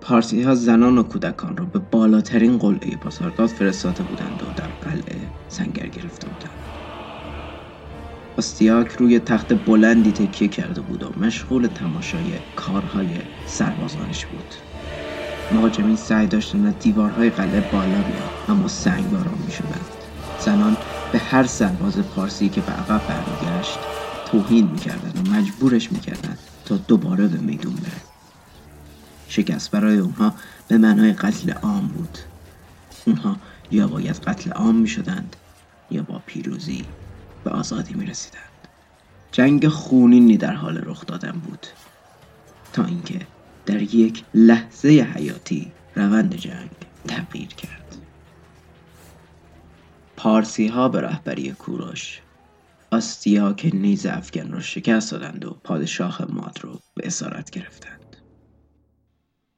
پارسی 0.00 0.42
ها 0.42 0.54
زنان 0.54 0.98
و 0.98 1.02
کودکان 1.02 1.56
را 1.56 1.64
به 1.64 1.78
بالاترین 1.78 2.58
قلعه 2.58 2.96
پاسارگاد 2.96 3.48
فرستاده 3.48 4.02
بودند 4.02 4.42
و 4.42 4.46
در 4.56 4.68
قلعه 4.68 5.32
سنگر 5.48 5.86
گرفته 5.86 6.28
بودند. 6.28 6.68
آستیاک 8.38 8.92
روی 8.92 9.18
تخت 9.18 9.64
بلندی 9.64 10.12
تکیه 10.12 10.48
کرده 10.48 10.80
بود 10.80 11.02
و 11.02 11.12
مشغول 11.20 11.66
تماشای 11.66 12.40
کارهای 12.56 13.18
سربازانش 13.44 14.26
بود. 14.26 14.54
مهاجمین 15.50 15.96
سعی 15.96 16.26
داشتن 16.26 16.66
از 16.66 16.78
دیوارهای 16.78 17.30
قلعه 17.30 17.60
بالا 17.60 18.02
بیان 18.02 18.30
اما 18.48 18.68
سنگ 18.68 19.10
باران 19.10 19.38
می‌شدند. 19.44 19.86
زنان 20.38 20.76
به 21.10 21.18
هر 21.18 21.44
سرباز 21.46 21.98
پارسی 21.98 22.48
که 22.48 22.60
به 22.60 22.72
عقب 22.72 23.06
برمیگشت 23.06 23.88
توهین 24.24 24.66
می‌کردند 24.66 25.28
و 25.28 25.32
مجبورش 25.32 25.92
می‌کردند 25.92 26.38
تا 26.64 26.76
دوباره 26.76 27.26
به 27.28 27.38
میدون 27.38 27.74
بره 27.74 28.02
شکست 29.28 29.70
برای 29.70 29.98
اونها 29.98 30.34
به 30.68 30.78
معنای 30.78 31.12
قتل 31.12 31.52
عام 31.52 31.88
بود. 31.88 32.18
اونها 33.06 33.36
یا 33.70 33.88
باید 33.88 34.16
قتل 34.16 34.50
عام 34.50 34.74
می‌شدند 34.76 35.36
یا 35.90 36.02
با 36.02 36.22
پیروزی 36.26 36.84
به 37.44 37.50
آزادی 37.50 37.94
می‌رسیدند. 37.94 38.42
جنگ 39.32 39.68
خونینی 39.68 40.36
در 40.36 40.52
حال 40.52 40.78
رخ 40.84 41.06
دادن 41.06 41.32
بود. 41.32 41.66
تا 42.72 42.84
اینکه 42.84 43.26
در 43.70 43.82
یک 43.82 44.24
لحظه 44.34 44.88
حیاتی 44.88 45.72
روند 45.94 46.36
جنگ 46.36 46.70
تغییر 47.08 47.48
کرد. 47.48 47.96
پارسی 50.16 50.66
ها 50.66 50.88
به 50.88 51.00
رهبری 51.00 51.52
کوروش 51.52 52.20
آستیاک 52.90 53.70
نیز 53.74 54.06
افغان 54.06 54.52
را 54.52 54.60
شکست 54.60 55.12
دادند 55.12 55.44
و 55.44 55.50
پادشاه 55.64 56.26
ماد 56.28 56.58
رو 56.62 56.80
به 56.94 57.06
اسارت 57.06 57.50
گرفتند. 57.50 58.16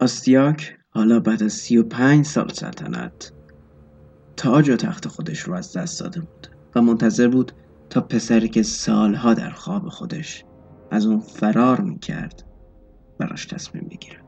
آستیاک 0.00 0.76
حالا 0.90 1.20
بعد 1.20 1.42
از 1.42 1.52
سی 1.52 1.76
و 1.76 1.82
پنج 1.82 2.26
سال 2.26 2.48
سلطنت 2.48 3.32
تاج 4.36 4.70
و 4.70 4.76
تخت 4.76 5.08
خودش 5.08 5.40
رو 5.40 5.54
از 5.54 5.76
دست 5.76 6.00
داده 6.00 6.20
بود 6.20 6.48
و 6.74 6.82
منتظر 6.82 7.28
بود 7.28 7.52
تا 7.90 8.00
پسری 8.00 8.48
که 8.48 8.62
سالها 8.62 9.34
در 9.34 9.50
خواب 9.50 9.88
خودش 9.88 10.44
از 10.90 11.06
اون 11.06 11.20
فرار 11.20 11.80
می‌کرد 11.80 12.51
براش 13.18 13.46
تصمیم 13.46 13.88
بگیره 13.90 14.18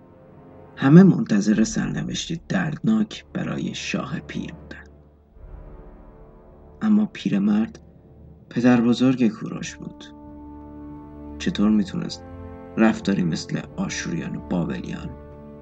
همه 0.77 1.03
منتظر 1.03 1.65
سرنوشتی 1.65 2.41
دردناک 2.49 3.25
برای 3.33 3.75
شاه 3.75 4.21
پیر 4.21 4.53
بودن. 4.53 4.85
اما 6.83 7.07
پیرمرد 7.13 7.81
پدر 8.51 8.81
بزرگ 8.81 9.29
کوروش 9.29 9.77
بود. 9.77 10.05
چطور 11.39 11.71
می‌تونست 11.71 12.25
رفتاری 12.77 13.23
مثل 13.23 13.61
آشوریان 13.77 14.37
و 14.37 14.41
بابلیان 14.41 15.11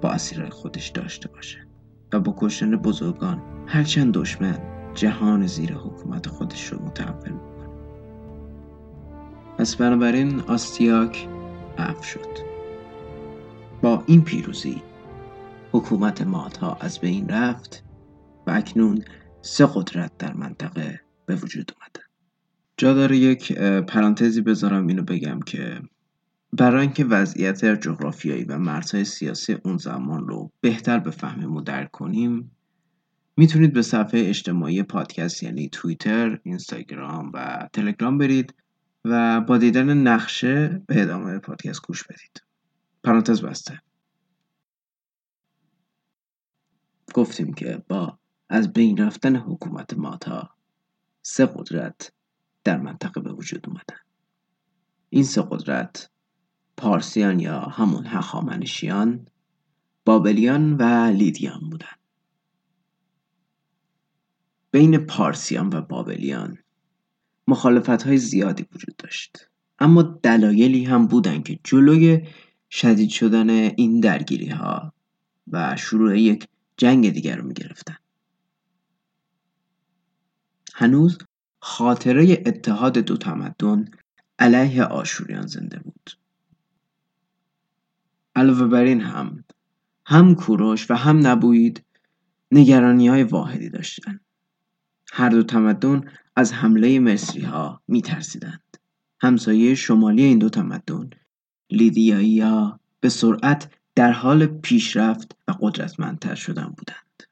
با 0.03 0.11
اسیرای 0.11 0.51
خودش 0.51 0.89
داشته 0.89 1.29
باشه 1.29 1.67
و 2.13 2.21
با 2.21 2.35
کشتن 2.39 2.77
بزرگان 2.77 3.43
هرچند 3.67 4.15
دشمن 4.15 4.59
جهان 4.95 5.47
زیر 5.47 5.73
حکومت 5.75 6.29
خودش 6.29 6.73
رو 6.73 6.83
متحول 6.83 7.33
می‌کنه 7.33 7.69
پس 9.59 9.77
بنابراین 9.77 10.41
آستیاک 10.41 11.29
عفو 11.79 12.03
شد. 12.03 12.52
با 13.83 14.05
این 14.07 14.25
پیروزی 14.25 14.83
حکومت 15.73 16.23
مادها 16.23 16.77
از 16.81 17.01
بین 17.01 17.29
رفت 17.29 17.85
و 18.47 18.51
اکنون 18.51 19.05
سه 19.41 19.69
قدرت 19.75 20.13
در 20.19 20.33
منطقه 20.33 21.01
به 21.27 21.35
وجود 21.35 21.73
اومده 21.77 22.01
جا 22.77 22.95
داره 22.95 23.17
یک 23.17 23.53
پرانتزی 23.59 24.41
بذارم 24.41 24.87
اینو 24.87 25.03
بگم 25.03 25.41
که 25.41 25.81
برای 26.53 26.81
اینکه 26.81 27.05
وضعیت 27.05 27.65
جغرافیایی 27.65 28.45
و 28.45 28.59
مرزهای 28.59 29.05
سیاسی 29.05 29.57
اون 29.65 29.77
زمان 29.77 30.29
رو 30.29 30.51
بهتر 30.61 30.99
بفهمیم 30.99 31.57
و 31.57 31.61
درک 31.61 31.91
کنیم 31.91 32.51
می‌تونید 33.37 33.73
به 33.73 33.83
صفحه 33.83 34.21
اجتماعی 34.21 34.83
پادکست 34.83 35.43
یعنی 35.43 35.69
توییتر، 35.69 36.39
اینستاگرام 36.43 37.31
و 37.35 37.69
تلگرام 37.73 38.19
برید 38.19 38.55
و 39.05 39.41
با 39.41 39.59
دیدن 39.59 39.99
نقشه 39.99 40.83
به 40.87 41.03
ادامه 41.03 41.39
پادکست 41.39 41.87
گوش 41.87 42.05
بدید. 42.05 42.52
پرانتز 43.05 43.43
بسته. 43.43 43.83
گفتیم 47.15 47.55
که 47.55 47.85
با 47.89 48.19
از 48.49 48.73
بین 48.73 48.97
رفتن 48.97 49.37
حکومت 49.37 49.95
ماتا 49.95 50.51
سه 51.23 51.47
قدرت 51.47 52.13
در 52.65 52.77
منطقه 52.81 53.21
به 53.21 53.33
وجود 53.33 53.67
اومدن. 53.69 54.01
این 55.11 55.25
سه 55.25 55.43
قدرت 55.51 56.11
پارسیان 56.77 57.41
یا 57.41 57.61
همون 57.61 58.07
هخامنشیان، 58.07 59.27
بابلیان 60.05 60.77
و 60.77 60.83
لیدیان 61.17 61.61
بودند. 61.71 61.99
بین 64.71 64.99
پارسیان 64.99 65.69
و 65.73 65.81
بابلیان 65.81 66.59
مخالفت 67.49 68.03
های 68.03 68.17
زیادی 68.19 68.67
وجود 68.75 68.97
داشت 68.97 69.49
اما 69.79 70.03
دلایلی 70.03 70.85
هم 70.85 71.07
بودن 71.07 71.43
که 71.43 71.59
جلوی 71.65 72.29
شدید 72.75 73.11
شدن 73.11 73.51
این 73.51 74.01
درگیری 74.01 74.49
ها 74.49 74.93
و 75.51 75.77
شروع 75.77 76.21
یک 76.21 76.49
جنگ 76.77 77.11
دیگر 77.11 77.37
رو 77.37 77.47
می 77.47 77.55
گرفتن. 77.55 77.97
هنوز 80.75 81.19
خاطره 81.61 82.43
اتحاد 82.47 82.99
دو 82.99 83.17
تمدن 83.17 83.85
علیه 84.39 84.85
آشوریان 84.85 85.47
زنده 85.47 85.79
بود 85.79 86.11
علاوه 88.37 88.67
بر 88.67 88.85
این 88.85 89.01
هم 89.01 89.45
هم 90.07 90.35
کوروش 90.35 90.91
و 90.91 90.95
هم 90.95 91.27
نبوید 91.27 91.85
نگرانی 92.53 93.09
های 93.09 93.23
واحدی 93.23 93.71
داشتند 93.71 94.21
هر 95.13 95.29
دو 95.29 95.43
تمدن 95.43 96.01
از 96.37 96.53
حمله 96.53 96.99
مصری 97.01 97.43
ها 97.43 97.83
می 97.89 98.03
ترسیدند. 98.03 98.77
همسایه 99.21 99.75
شمالی 99.75 100.23
این 100.23 100.39
دو 100.39 100.49
تمدن 100.49 101.11
لیدیایی 101.73 102.41
ها 102.41 102.81
به 103.01 103.09
سرعت 103.09 103.71
در 103.95 104.13
حال 104.13 104.47
پیشرفت 104.47 105.37
و 105.49 105.53
قدرتمندتر 105.61 106.35
شدن 106.35 106.75
بودند. 106.77 107.23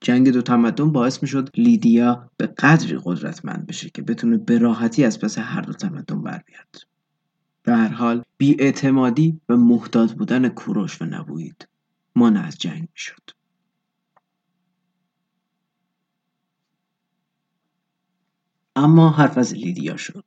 جنگ 0.00 0.30
دو 0.30 0.42
تمدن 0.42 0.92
باعث 0.92 1.22
می 1.22 1.28
شد 1.28 1.50
لیدیا 1.54 2.30
به 2.36 2.46
قدری 2.46 2.98
قدرتمند 3.04 3.66
بشه 3.66 3.90
که 3.90 4.02
بتونه 4.02 4.36
به 4.36 4.58
راحتی 4.58 5.04
از 5.04 5.20
پس 5.20 5.38
هر 5.38 5.60
دو 5.60 5.72
تمدن 5.72 6.22
بر 6.22 6.42
بیاد. 6.46 6.76
به 7.62 7.76
هر 7.76 7.88
حال 7.88 8.22
بیاعتمادی 8.38 9.40
و 9.48 9.56
محتاط 9.56 10.12
بودن 10.12 10.48
کوروش 10.48 11.02
و 11.02 11.04
نبوید 11.04 11.68
مانع 12.16 12.46
از 12.46 12.58
جنگ 12.58 12.80
می 12.80 12.88
شد. 12.94 13.30
اما 18.76 19.10
حرف 19.10 19.38
از 19.38 19.54
لیدیا 19.54 19.96
شد 19.96 20.24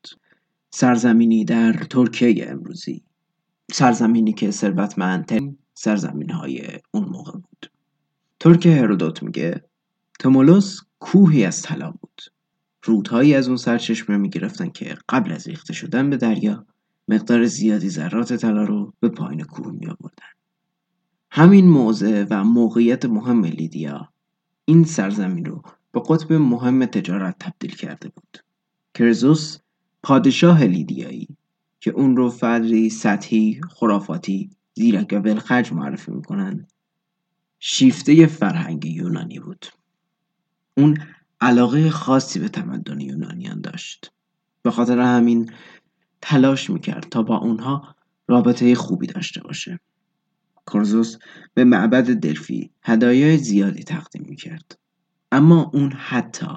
سرزمینی 0.72 1.46
در 1.46 1.74
ترکیه 1.74 2.46
امروزی 2.50 3.04
سرزمینی 3.72 4.34
که 4.34 4.52
ثروتمندترین 4.52 5.58
سرزمین 5.74 6.30
های 6.30 6.62
اون 6.92 7.10
موقع 7.10 7.32
بود. 7.32 7.72
ترک 8.40 8.66
هرودوت 8.66 9.24
میگه 9.24 9.64
تمولوس 10.20 10.82
کوهی 11.00 11.46
از 11.46 11.62
طلا 11.62 11.92
بود. 11.92 12.22
رودهایی 12.84 13.36
از 13.36 13.48
اون 13.48 13.58
سرچشمه 13.58 14.18
می‌گرفتن 14.18 14.70
که 14.70 14.96
قبل 15.10 15.32
از 15.32 15.48
ریخته 15.48 15.74
شدن 15.74 16.10
به 16.10 16.18
دریا 16.18 16.66
مقدار 17.08 17.46
زیادی 17.46 17.90
ذرات 17.90 18.34
طلا 18.34 18.64
رو 18.64 18.94
به 19.00 19.10
پایین 19.10 19.44
کوه 19.44 19.72
می 19.72 19.86
آوردن. 19.88 20.30
همین 21.32 21.68
موضع 21.68 22.26
و 22.30 22.44
موقعیت 22.44 23.06
مهم 23.06 23.46
لیدیا 23.46 24.10
این 24.66 24.84
سرزمین 24.84 25.46
رو 25.46 25.64
به 25.92 26.02
قطب 26.10 26.34
مهم 26.34 26.86
تجارت 26.86 27.36
تبدیل 27.40 27.76
کرده 27.76 28.10
بود. 28.10 28.38
کرزوس 28.94 29.58
پادشاه 30.04 30.64
لیدیایی 30.64 31.28
که 31.80 31.92
اون 31.92 32.18
رو 32.18 32.30
فردی 32.30 32.90
سطحی 32.90 33.62
خرافاتی 33.70 34.50
زیرک 34.74 35.08
و 35.12 35.16
ولخرج 35.16 35.74
معرفی 35.74 36.12
می‌کنن. 36.12 36.68
شیفته 37.60 38.28
فرهنگ 38.28 38.86
یونانی 38.86 39.40
بود. 39.40 39.66
اون 40.78 40.98
علاقه 41.42 41.90
خاصی 41.90 42.40
به 42.40 42.50
تمدن 42.50 43.00
یونانیان 43.00 43.62
داشت. 43.62 44.12
به 44.62 44.72
خاطر 44.72 45.00
همین 45.00 45.52
تلاش 46.22 46.70
می‌کرد 46.70 47.08
تا 47.12 47.24
با 47.24 47.38
اونها 47.38 47.96
رابطه 48.28 48.76
خوبی 48.76 49.08
داشته 49.08 49.42
باشه. 49.42 49.80
کرزوس 50.74 51.18
به 51.54 51.64
معبد 51.64 52.14
دلفی 52.14 52.72
هدایای 52.84 53.38
زیادی 53.38 53.84
تقدیم 53.84 54.26
می‌کرد. 54.30 54.78
اما 55.32 55.72
اون 55.74 55.92
حتی 55.92 56.48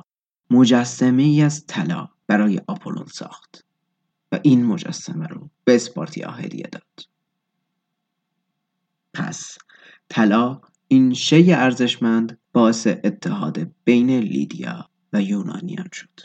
مجسمه 0.51 1.23
ای 1.23 1.43
از 1.43 1.67
طلا 1.67 2.09
برای 2.27 2.61
آپولون 2.67 3.07
ساخت. 3.07 3.65
و 4.33 4.39
این 4.43 4.67
مجسمه 4.67 5.27
رو 5.27 5.51
به 5.65 5.75
اسپارتیا 5.75 6.31
هدیه 6.31 6.69
داد. 6.73 7.07
پس 9.15 9.59
طلا 10.09 10.61
این 10.89 11.15
شی 11.15 11.53
ارزشمند 11.53 12.39
باعث 12.53 12.87
اتحاد 12.87 13.71
بین 13.85 14.11
لیدیا 14.11 14.89
و 15.13 15.23
یونانیان 15.23 15.89
شد. 15.93 16.21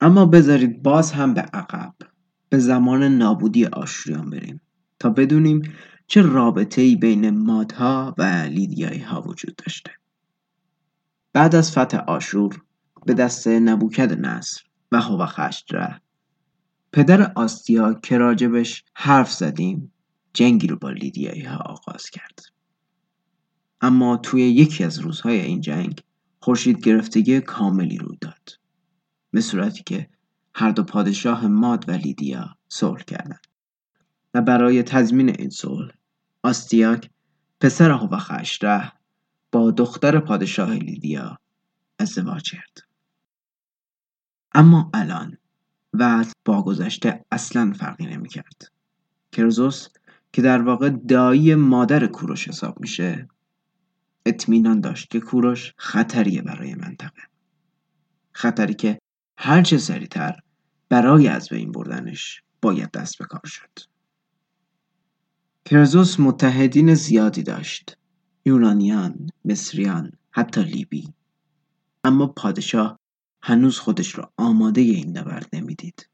اما 0.00 0.26
بذارید 0.26 0.82
باز 0.82 1.12
هم 1.12 1.34
به 1.34 1.40
عقب 1.40 1.94
به 2.48 2.58
زمان 2.58 3.02
نابودی 3.02 3.66
آشوریان 3.66 4.30
بریم 4.30 4.60
تا 4.98 5.10
بدونیم 5.10 5.62
چه 6.06 6.22
رابطه 6.22 6.82
ای 6.82 6.96
بین 6.96 7.30
مادها 7.30 8.14
و 8.18 8.22
لیدیایی 8.50 9.00
ها 9.00 9.22
وجود 9.22 9.56
داشته. 9.56 9.90
بعد 11.32 11.54
از 11.54 11.78
فتح 11.78 11.98
آشور 11.98 12.62
به 13.06 13.14
دست 13.14 13.48
نبوکد 13.48 14.26
نصر 14.26 14.62
و 14.92 15.00
هوخشتره 15.00 16.00
پدر 16.92 17.32
آستیا 17.36 17.94
که 17.94 18.18
راجبش 18.18 18.84
حرف 18.94 19.32
زدیم 19.32 19.92
جنگی 20.34 20.66
رو 20.66 20.76
با 20.76 20.90
لیدیایی 20.90 21.42
ها 21.42 21.56
آغاز 21.56 22.10
کرد. 22.10 22.40
اما 23.80 24.16
توی 24.16 24.42
یکی 24.42 24.84
از 24.84 24.98
روزهای 24.98 25.40
این 25.40 25.60
جنگ 25.60 26.02
خورشید 26.40 26.84
گرفتگی 26.84 27.40
کاملی 27.40 27.98
رو 27.98 28.16
داد. 28.20 28.58
به 29.30 29.40
صورتی 29.40 29.82
که 29.82 30.08
هر 30.54 30.70
دو 30.70 30.82
پادشاه 30.82 31.46
ماد 31.46 31.88
و 31.88 31.92
لیدیا 31.92 32.56
صلح 32.68 33.02
کردند. 33.02 33.46
و 34.34 34.42
برای 34.42 34.82
تضمین 34.82 35.28
این 35.28 35.50
صلح 35.50 35.92
آستیاک 36.42 37.10
پسر 37.60 37.90
هوخشتره 37.90 38.92
با 39.52 39.70
دختر 39.70 40.20
پادشاه 40.20 40.74
لیدیا 40.74 41.38
ازدواج 41.98 42.50
کرد. 42.50 42.78
اما 44.54 44.90
الان 44.94 45.38
و 45.92 46.24
با 46.44 46.62
گذشته 46.62 47.24
اصلا 47.32 47.72
فرقی 47.72 48.06
نمی‌کرد. 48.06 48.62
کرزوس 49.32 49.88
که 50.32 50.42
در 50.42 50.62
واقع 50.62 50.90
دایی 50.90 51.54
مادر 51.54 52.06
کوروش 52.06 52.48
حساب 52.48 52.80
میشه 52.80 53.28
اطمینان 54.26 54.80
داشت 54.80 55.10
که 55.10 55.20
کوروش 55.20 55.74
خطریه 55.76 56.42
برای 56.42 56.74
منطقه. 56.74 57.22
خطری 58.32 58.74
که 58.74 58.98
هرچه 59.36 59.78
سریعتر 59.78 60.40
برای 60.88 61.28
از 61.28 61.48
بین 61.48 61.72
بردنش 61.72 62.42
باید 62.62 62.90
دست 62.90 63.18
به 63.18 63.24
کار 63.24 63.46
شد. 63.46 63.78
کرزوس 65.64 66.20
متحدین 66.20 66.94
زیادی 66.94 67.42
داشت. 67.42 67.96
یونانیان، 68.44 69.26
مصریان، 69.44 70.12
حتی 70.30 70.62
لیبی. 70.62 71.14
اما 72.04 72.26
پادشاه 72.26 72.98
هنوز 73.42 73.78
خودش 73.78 74.18
را 74.18 74.32
آماده 74.36 74.80
این 74.80 75.18
نبرد 75.18 75.48
نمی‌دید. 75.52 76.08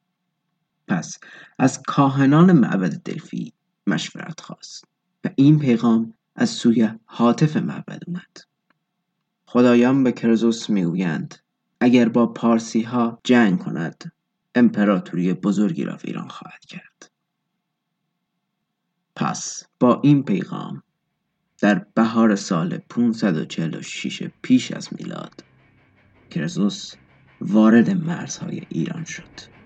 پس 0.89 1.19
از 1.59 1.83
کاهنان 1.83 2.53
معبد 2.53 2.93
دلفی 3.03 3.53
مشورت 3.87 4.41
خواست 4.41 4.85
و 5.25 5.31
این 5.37 5.59
پیغام 5.59 6.15
از 6.37 6.51
سوی 6.51 6.89
حاطف 7.05 7.57
معبد 7.57 8.03
اومد 8.07 8.39
خدایان 9.47 10.05
به 10.05 10.13
کرزوس 10.13 10.71
می‌گویند 10.71 11.35
اگر 11.81 12.09
با 12.09 12.27
پارسی 12.27 12.83
ها 12.83 13.21
جنگ 13.25 13.59
کند 13.59 14.13
امپراتوری 14.55 15.35
بزرگی 15.35 15.85
را 15.85 15.97
ویران 16.05 16.29
خواهد 16.29 16.65
کرد 16.65 17.11
پس 19.17 19.67
با 19.81 20.01
این 20.05 20.23
پیغام 20.23 20.83
در 21.61 21.87
بهار 21.95 22.37
سال 22.37 22.79
546 22.79 24.23
پیش 24.43 24.73
از 24.73 24.89
میلاد 24.93 25.45
کرزوس 26.31 26.95
وارد 27.41 27.91
مرزهای 27.91 28.63
ایران 28.69 29.05
شد 29.05 29.59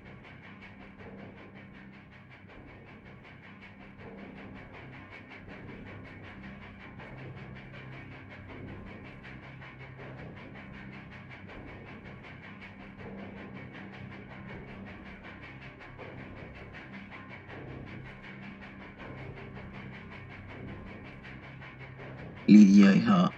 لیدیایی 22.48 23.00
ها 23.00 23.32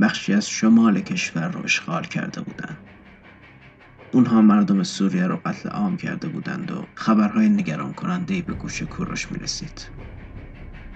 بخشی 0.00 0.34
از 0.34 0.48
شمال 0.48 1.00
کشور 1.00 1.48
رو 1.48 1.64
اشغال 1.64 2.04
کرده 2.04 2.40
بودند. 2.40 2.91
اونها 4.12 4.42
مردم 4.42 4.82
سوریه 4.82 5.26
رو 5.26 5.36
قتل 5.44 5.68
عام 5.68 5.96
کرده 5.96 6.28
بودند 6.28 6.70
و 6.70 6.88
خبرهای 6.94 7.48
نگران 7.48 7.92
کننده 7.94 8.42
به 8.42 8.54
گوش 8.54 8.82
کوروش 8.82 9.32
می 9.32 9.38
رسید. 9.38 9.90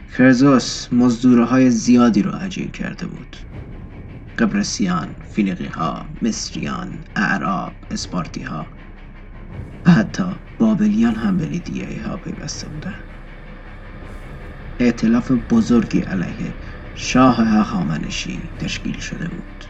فرزوس 0.07 0.93
مزدوره 0.93 1.45
های 1.45 1.71
زیادی 1.71 2.23
رو 2.23 2.37
اجیر 2.37 2.71
کرده 2.71 3.07
بود. 3.07 3.37
قبرسیان، 4.39 5.17
فیلیقی 5.23 5.67
ها، 5.67 6.07
مصریان، 6.23 7.05
اعراب، 7.17 7.73
اسپارتی 7.91 8.43
ها 8.43 8.67
و 9.87 9.91
حتی 9.91 10.25
بابلیان 10.59 11.15
هم 11.15 11.37
به 11.39 11.47
لیدیایی 11.47 11.99
ها 11.99 12.17
پیوسته 12.17 12.69
بودند. 12.69 13.05
اعتلاف 14.79 15.31
بزرگی 15.31 16.01
علیه 16.01 16.59
شاه 16.95 17.37
هخامنشی 17.37 18.51
تشکیل 18.59 18.99
شده 18.99 19.29
بود 19.29 19.65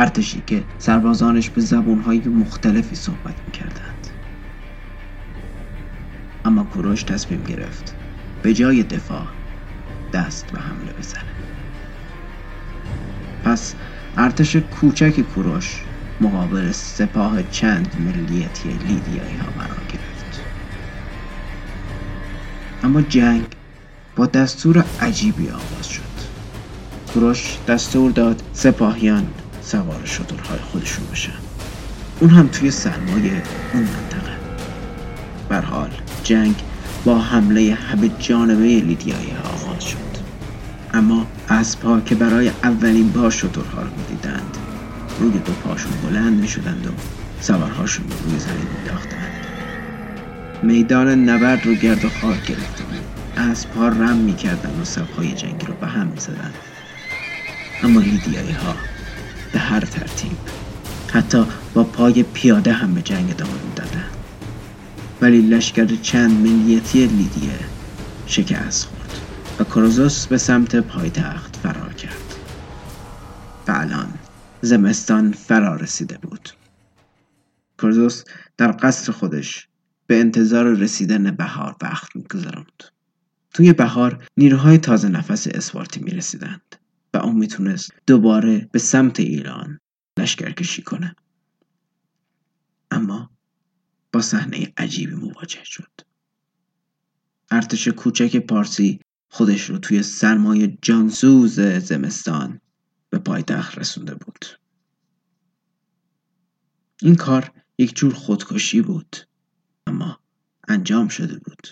ارتشی 0.00 0.42
که 0.46 0.62
سربازانش 0.78 1.50
به 1.50 1.60
زبونهای 1.60 2.18
مختلفی 2.18 2.96
صحبت 2.96 3.34
می‌کردند. 3.46 4.06
اما 6.44 6.64
کوروش 6.64 7.02
تصمیم 7.02 7.42
گرفت 7.42 7.94
به 8.42 8.54
جای 8.54 8.82
دفاع 8.82 9.26
دست 10.12 10.46
به 10.52 10.60
حمله 10.60 10.92
بزنه. 10.98 11.22
پس 13.44 13.74
ارتش 14.16 14.56
کوچک 14.56 15.20
کوروش 15.20 15.82
مقابل 16.20 16.72
سپاه 16.72 17.42
چند 17.50 17.96
ملیتی 18.00 18.68
لیدیایی 18.68 19.36
ها 19.36 19.50
قرار 19.58 19.82
گرفت. 19.88 20.40
اما 22.84 23.02
جنگ 23.02 23.46
با 24.16 24.26
دستور 24.26 24.84
عجیبی 25.00 25.48
آغاز 25.48 25.88
شد. 25.88 26.02
کوروش 27.14 27.58
دستور 27.68 28.10
داد 28.10 28.42
سپاهیان 28.52 29.26
سوار 29.70 30.00
شترهای 30.04 30.58
خودشون 30.72 31.06
بشن. 31.12 31.32
اون 32.20 32.30
هم 32.30 32.48
توی 32.48 32.70
سرمایه 32.70 33.42
اون 33.72 33.82
منطقه. 33.82 34.32
بر 35.48 35.60
حال 35.60 35.90
جنگ 36.24 36.54
با 37.04 37.18
حمله 37.18 37.74
همه 37.74 38.10
جانبه 38.18 38.62
لیدیایی 38.62 39.32
آغاز 39.44 39.84
شد. 39.84 39.98
اما 40.94 41.26
اسبها 41.48 42.00
که 42.00 42.14
برای 42.14 42.48
اولین 42.48 43.12
بار 43.12 43.30
شترها 43.30 43.82
رو 43.82 43.88
می‌دیدند. 43.96 44.56
روی 45.20 45.38
دو 45.38 45.52
پاشون 45.52 45.92
بلند 46.02 46.40
می‌شدند 46.40 46.86
و 46.86 46.90
سوارهاشون 47.40 48.06
رو 48.10 48.30
روی 48.30 48.38
زمین 48.38 48.66
مینداختند 48.76 49.46
میدان 50.62 51.28
نبرد 51.28 51.66
رو 51.66 51.74
گرد 51.74 52.04
و 52.04 52.08
خاک 52.08 52.46
گرفته 52.46 52.84
بود. 52.84 53.00
اسبها 53.36 53.88
رم 53.88 54.16
می‌کردند 54.16 54.80
و 54.80 54.84
صفهای 54.84 55.32
جنگی 55.32 55.66
رو 55.66 55.74
به 55.74 55.86
هم 55.86 56.06
می‌زدند. 56.06 56.54
اما 57.82 58.00
لیدیایی 58.00 58.52
ها 58.52 58.74
به 59.52 59.58
هر 59.58 59.80
ترتیب. 59.80 60.36
حتی 61.12 61.44
با 61.74 61.84
پای 61.84 62.22
پیاده 62.22 62.72
هم 62.72 62.94
به 62.94 63.02
جنگ 63.02 63.30
ادامه 63.30 63.62
می‌دادند 63.68 64.10
ولی 65.20 65.42
لشکر 65.42 65.86
چند 65.86 66.30
ملیتی 66.30 67.06
لیدیه 67.06 67.58
شکست 68.26 68.84
خورد 68.84 69.20
و 69.60 69.64
کروزوس 69.64 70.26
به 70.26 70.38
سمت 70.38 70.76
پایتخت 70.76 71.56
فرار 71.56 71.92
کرد. 71.92 72.34
و 73.68 73.72
الان 73.72 74.08
زمستان 74.60 75.32
فرا 75.32 75.76
رسیده 75.76 76.18
بود. 76.18 76.50
کروزوس 77.78 78.24
در 78.56 78.74
قصر 78.82 79.12
خودش 79.12 79.68
به 80.06 80.20
انتظار 80.20 80.64
رسیدن 80.64 81.30
بهار 81.30 81.76
وقت 81.82 82.16
میگذراند. 82.16 82.84
توی 83.52 83.72
بهار 83.72 84.24
نیروهای 84.36 84.78
تازه 84.78 85.08
نفس 85.08 85.46
اسپارتی 85.46 86.00
می 86.00 86.10
رسیدند 86.10 86.76
و 87.14 87.16
اون 87.16 87.36
می‌تونست 87.36 87.90
دوباره 88.06 88.68
به 88.72 88.78
سمت 88.78 89.20
ایران 89.20 89.80
لشکر 90.18 90.52
کشی 90.52 90.82
کنه. 90.82 91.16
اما 92.90 93.30
با 94.12 94.22
صحنه 94.22 94.72
عجیبی 94.76 95.14
مواجه 95.14 95.64
شد. 95.64 95.90
ارتش 97.50 97.88
کوچک 97.88 98.36
پارسی 98.36 99.00
خودش 99.28 99.70
رو 99.70 99.78
توی 99.78 100.02
سرمایه 100.02 100.78
جانسوز 100.82 101.60
زمستان 101.60 102.60
به 103.10 103.18
پایتخت 103.18 103.78
رسونده 103.78 104.14
بود. 104.14 104.44
این 107.02 107.14
کار 107.14 107.52
یک 107.78 107.96
جور 107.96 108.14
خودکشی 108.14 108.80
بود 108.80 109.16
اما 109.86 110.20
انجام 110.68 111.08
شده 111.08 111.38
بود. 111.38 111.68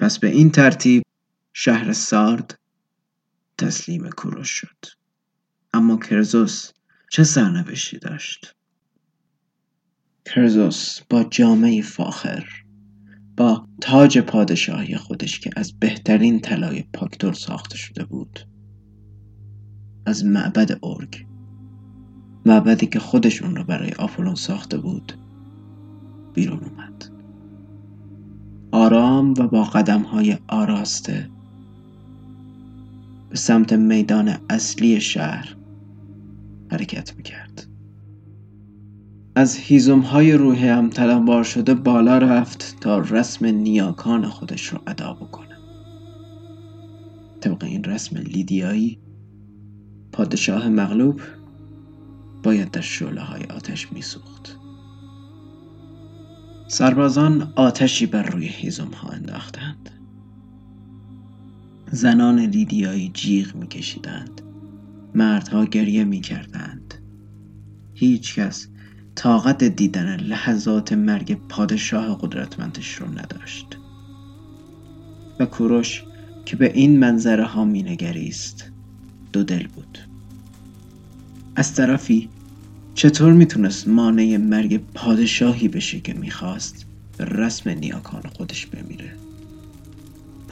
پس 0.00 0.18
به 0.18 0.28
این 0.28 0.50
ترتیب 0.50 1.02
شهر 1.52 1.92
سارد 1.92 2.58
تسلیم 3.58 4.10
کوروش 4.10 4.50
شد. 4.50 4.86
اما 5.74 5.96
کرزوس 5.96 6.70
چه 7.10 7.24
سرنوشتی 7.24 7.98
داشت؟ 7.98 8.54
کرزوس 10.24 11.00
با 11.10 11.24
جامعه 11.24 11.82
فاخر 11.82 12.46
با 13.36 13.68
تاج 13.80 14.18
پادشاهی 14.18 14.96
خودش 14.96 15.40
که 15.40 15.50
از 15.56 15.78
بهترین 15.78 16.40
طلای 16.40 16.84
پاکتور 16.92 17.32
ساخته 17.32 17.76
شده 17.76 18.04
بود 18.04 18.40
از 20.06 20.24
معبد 20.24 20.78
اورگ 20.80 21.26
معبدی 22.46 22.86
که 22.86 22.98
خودش 22.98 23.42
اون 23.42 23.56
را 23.56 23.64
برای 23.64 23.92
آپولون 23.92 24.34
ساخته 24.34 24.78
بود 24.78 25.12
بیرون 26.34 26.64
اومد. 26.64 27.04
آرام 28.72 29.30
و 29.30 29.48
با 29.48 29.64
قدم 29.64 30.02
های 30.02 30.38
آراسته 30.48 31.30
به 33.34 33.38
سمت 33.38 33.72
میدان 33.72 34.36
اصلی 34.50 35.00
شهر 35.00 35.56
حرکت 36.70 37.16
می‌کرد. 37.16 37.66
از 39.36 39.56
هیزم 39.56 40.00
های 40.00 40.32
روح 40.32 40.64
هم 40.64 40.90
تلمبار 40.90 41.44
شده 41.44 41.74
بالا 41.74 42.18
رفت 42.18 42.76
تا 42.80 42.98
رسم 42.98 43.46
نیاکان 43.46 44.28
خودش 44.28 44.66
رو 44.66 44.78
ادا 44.86 45.12
بکنه. 45.12 45.58
طبق 47.40 47.64
این 47.64 47.84
رسم 47.84 48.16
لیدیایی 48.16 48.98
پادشاه 50.12 50.68
مغلوب 50.68 51.20
باید 52.42 52.70
در 52.70 52.80
شعله 52.80 53.20
های 53.20 53.42
آتش 53.44 53.92
میسوخت. 53.92 54.56
سربازان 56.68 57.52
آتشی 57.56 58.06
بر 58.06 58.22
روی 58.22 58.46
هیزم 58.46 58.90
ها 58.90 59.08
انداختند. 59.08 59.90
زنان 61.94 62.40
لیدیایی 62.40 63.10
جیغ 63.14 63.54
میکشیدند. 63.54 64.40
مردها 65.14 65.64
گریه 65.64 66.04
می‌کردند. 66.04 66.94
هیچ 67.94 68.34
کس 68.34 68.68
طاقت 69.14 69.64
دیدن 69.64 70.16
لحظات 70.16 70.92
مرگ 70.92 71.38
پادشاه 71.48 72.18
قدرتمندش 72.20 72.94
رو 72.94 73.06
نداشت. 73.08 73.78
و 75.40 75.46
کوروش 75.46 76.02
که 76.44 76.56
به 76.56 76.72
این 76.72 76.98
منظره 76.98 77.44
ها 77.44 77.64
مینگریست 77.64 78.64
دو 79.32 79.42
دل 79.42 79.66
بود. 79.66 79.98
از 81.56 81.74
طرفی 81.74 82.28
چطور 82.94 83.32
می‌تونست 83.32 83.88
مانع 83.88 84.36
مرگ 84.36 84.80
پادشاهی 84.94 85.68
بشه 85.68 86.00
که 86.00 86.14
می‌خواست؟ 86.14 86.86
به 87.18 87.24
رسم 87.24 87.70
نیاکان 87.70 88.22
خودش 88.36 88.66
بمیره. 88.66 89.23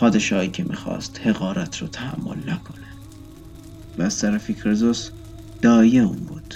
پادشاهی 0.03 0.49
که 0.49 0.65
می‌خواست 0.65 1.21
حقارت 1.25 1.79
رو 1.79 1.89
تحمل 1.89 2.37
نکنه. 2.37 2.87
و 3.99 4.03
از 4.03 4.19
طرفی 4.19 4.55
کرزوس 4.55 5.11
دایی 5.63 5.99
اون 5.99 6.17
بود. 6.17 6.55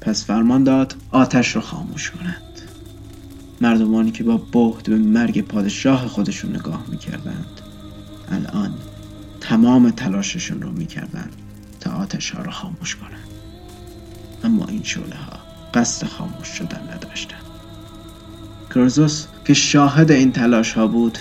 پس 0.00 0.24
فرمان 0.24 0.64
داد 0.64 0.96
آتش 1.10 1.56
رو 1.56 1.60
خاموش 1.60 2.10
کنند 2.10 2.60
مردمانی 3.60 4.10
که 4.10 4.24
با 4.24 4.36
بهد 4.36 4.90
به 4.90 4.96
مرگ 4.96 5.40
پادشاه 5.40 6.06
خودشون 6.06 6.56
نگاه 6.56 6.84
می‌کردند 6.88 7.60
الان 8.30 8.74
تمام 9.40 9.90
تلاششون 9.90 10.62
رو 10.62 10.72
می‌کردن 10.72 11.28
تا 11.80 11.92
آتش 11.92 12.30
ها 12.30 12.42
رو 12.42 12.50
خاموش 12.50 12.96
کنن 12.96 13.24
اما 14.44 14.66
این 14.66 14.82
شعله 14.82 15.16
ها 15.16 15.38
قصد 15.74 16.06
خاموش 16.06 16.48
شدن 16.48 16.82
نداشتن. 16.94 17.36
کرزوس 18.74 19.26
که 19.44 19.54
شاهد 19.54 20.10
این 20.10 20.32
تلاش 20.32 20.72
ها 20.72 20.86
بود 20.86 21.18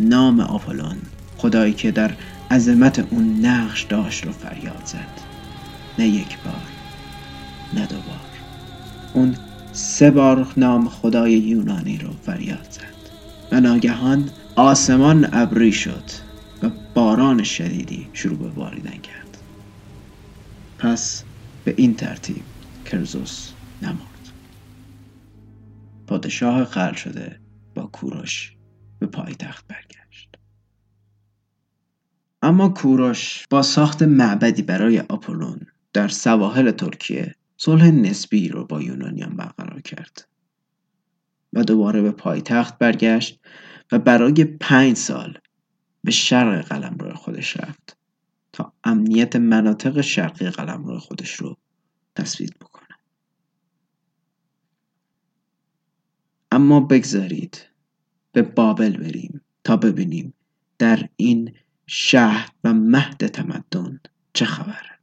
نام 0.00 0.40
آپولون 0.40 0.96
خدایی 1.36 1.72
که 1.72 1.90
در 1.90 2.14
عظمت 2.50 2.98
اون 2.98 3.46
نقش 3.46 3.82
داشت 3.82 4.26
رو 4.26 4.32
فریاد 4.32 4.82
زد. 4.84 5.20
نه 5.98 6.08
یک 6.08 6.38
بار 6.44 6.62
نه 7.74 7.86
دو 7.86 7.96
بار. 7.96 8.20
اون 9.14 9.36
سه 9.72 10.10
بار 10.10 10.46
نام 10.56 10.88
خدای 10.88 11.32
یونانی 11.32 11.98
رو 11.98 12.12
فریاد 12.22 12.66
زد. 12.70 12.98
و 13.52 13.60
ناگهان 13.60 14.30
آسمان 14.56 15.28
ابری 15.32 15.72
شد 15.72 16.04
و 16.62 16.70
باران 16.94 17.42
شدیدی 17.42 18.08
شروع 18.12 18.38
به 18.38 18.48
باریدن 18.48 18.98
کرد 18.98 19.38
پس 20.78 21.24
به 21.64 21.74
این 21.76 21.94
ترتیب 21.94 22.42
کرزوس 22.84 23.50
نمرد. 23.82 23.98
پادشاه 26.06 26.64
خل 26.64 26.92
شده 26.92 27.40
با 27.74 27.86
کوروش 27.86 28.52
به 28.98 29.06
پایتخت 29.06 29.66
برگشت. 29.68 29.87
اما 32.42 32.68
کوروش 32.68 33.44
با 33.50 33.62
ساخت 33.62 34.02
معبدی 34.02 34.62
برای 34.62 35.00
آپولون 35.00 35.60
در 35.92 36.08
سواحل 36.08 36.70
ترکیه 36.70 37.34
صلح 37.56 37.90
نسبی 37.90 38.48
رو 38.48 38.64
با 38.64 38.82
یونانیان 38.82 39.36
برقرار 39.36 39.80
کرد 39.80 40.28
و 41.52 41.62
دوباره 41.62 42.02
به 42.02 42.10
پایتخت 42.10 42.78
برگشت 42.78 43.40
و 43.92 43.98
برای 43.98 44.44
پنج 44.44 44.96
سال 44.96 45.38
به 46.04 46.10
شرق 46.10 46.64
قلمرو 46.64 47.14
خودش 47.14 47.56
رفت 47.56 47.96
تا 48.52 48.72
امنیت 48.84 49.36
مناطق 49.36 50.00
شرقی 50.00 50.50
قلمرو 50.50 50.98
خودش 50.98 51.34
رو 51.34 51.56
تثبیت 52.16 52.58
بکنه. 52.58 52.88
اما 56.52 56.80
بگذارید 56.80 57.66
به 58.32 58.42
بابل 58.42 58.96
بریم 58.96 59.40
تا 59.64 59.76
ببینیم 59.76 60.34
در 60.78 61.08
این 61.16 61.54
شهر 61.90 62.50
و 62.64 62.72
مهد 62.74 63.26
تمدن. 63.26 64.00
چه 64.32 64.44
خبره 64.44 64.97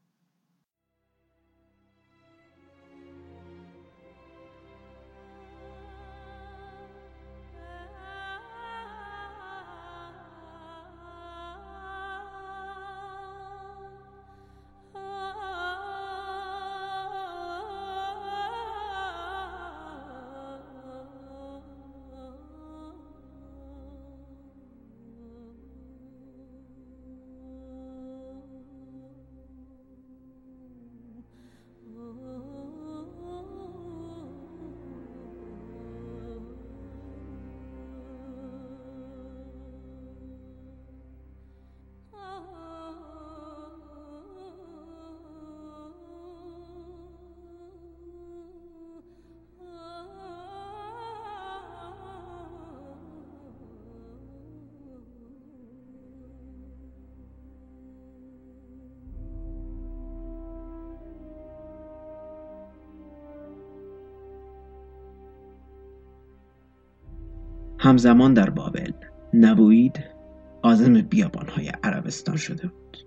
همزمان 67.85 68.33
در 68.33 68.49
بابل 68.49 68.91
نبوید 69.33 70.03
آزم 70.61 71.01
بیابانهای 71.01 71.71
عربستان 71.83 72.35
شده 72.35 72.67
بود 72.67 72.97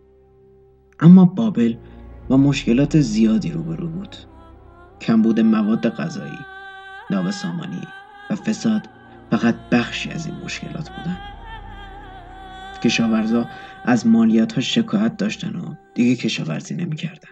اما 1.00 1.24
بابل 1.24 1.76
با 2.28 2.36
مشکلات 2.36 3.00
زیادی 3.00 3.50
روبرو 3.50 3.88
بود 3.88 4.16
کمبود 5.00 5.40
مواد 5.40 5.88
غذایی 5.88 6.38
نابسامانی 7.10 7.80
و 8.30 8.34
فساد 8.34 8.82
فقط 9.30 9.54
بخشی 9.72 10.10
از 10.10 10.26
این 10.26 10.36
مشکلات 10.44 10.90
بودن 10.90 11.18
کشاورزا 12.82 13.46
از 13.84 14.06
مالیات 14.06 14.52
ها 14.52 14.60
شکایت 14.60 15.16
داشتن 15.16 15.56
و 15.56 15.74
دیگه 15.94 16.16
کشاورزی 16.16 16.74
نمی‌کردن. 16.74 17.30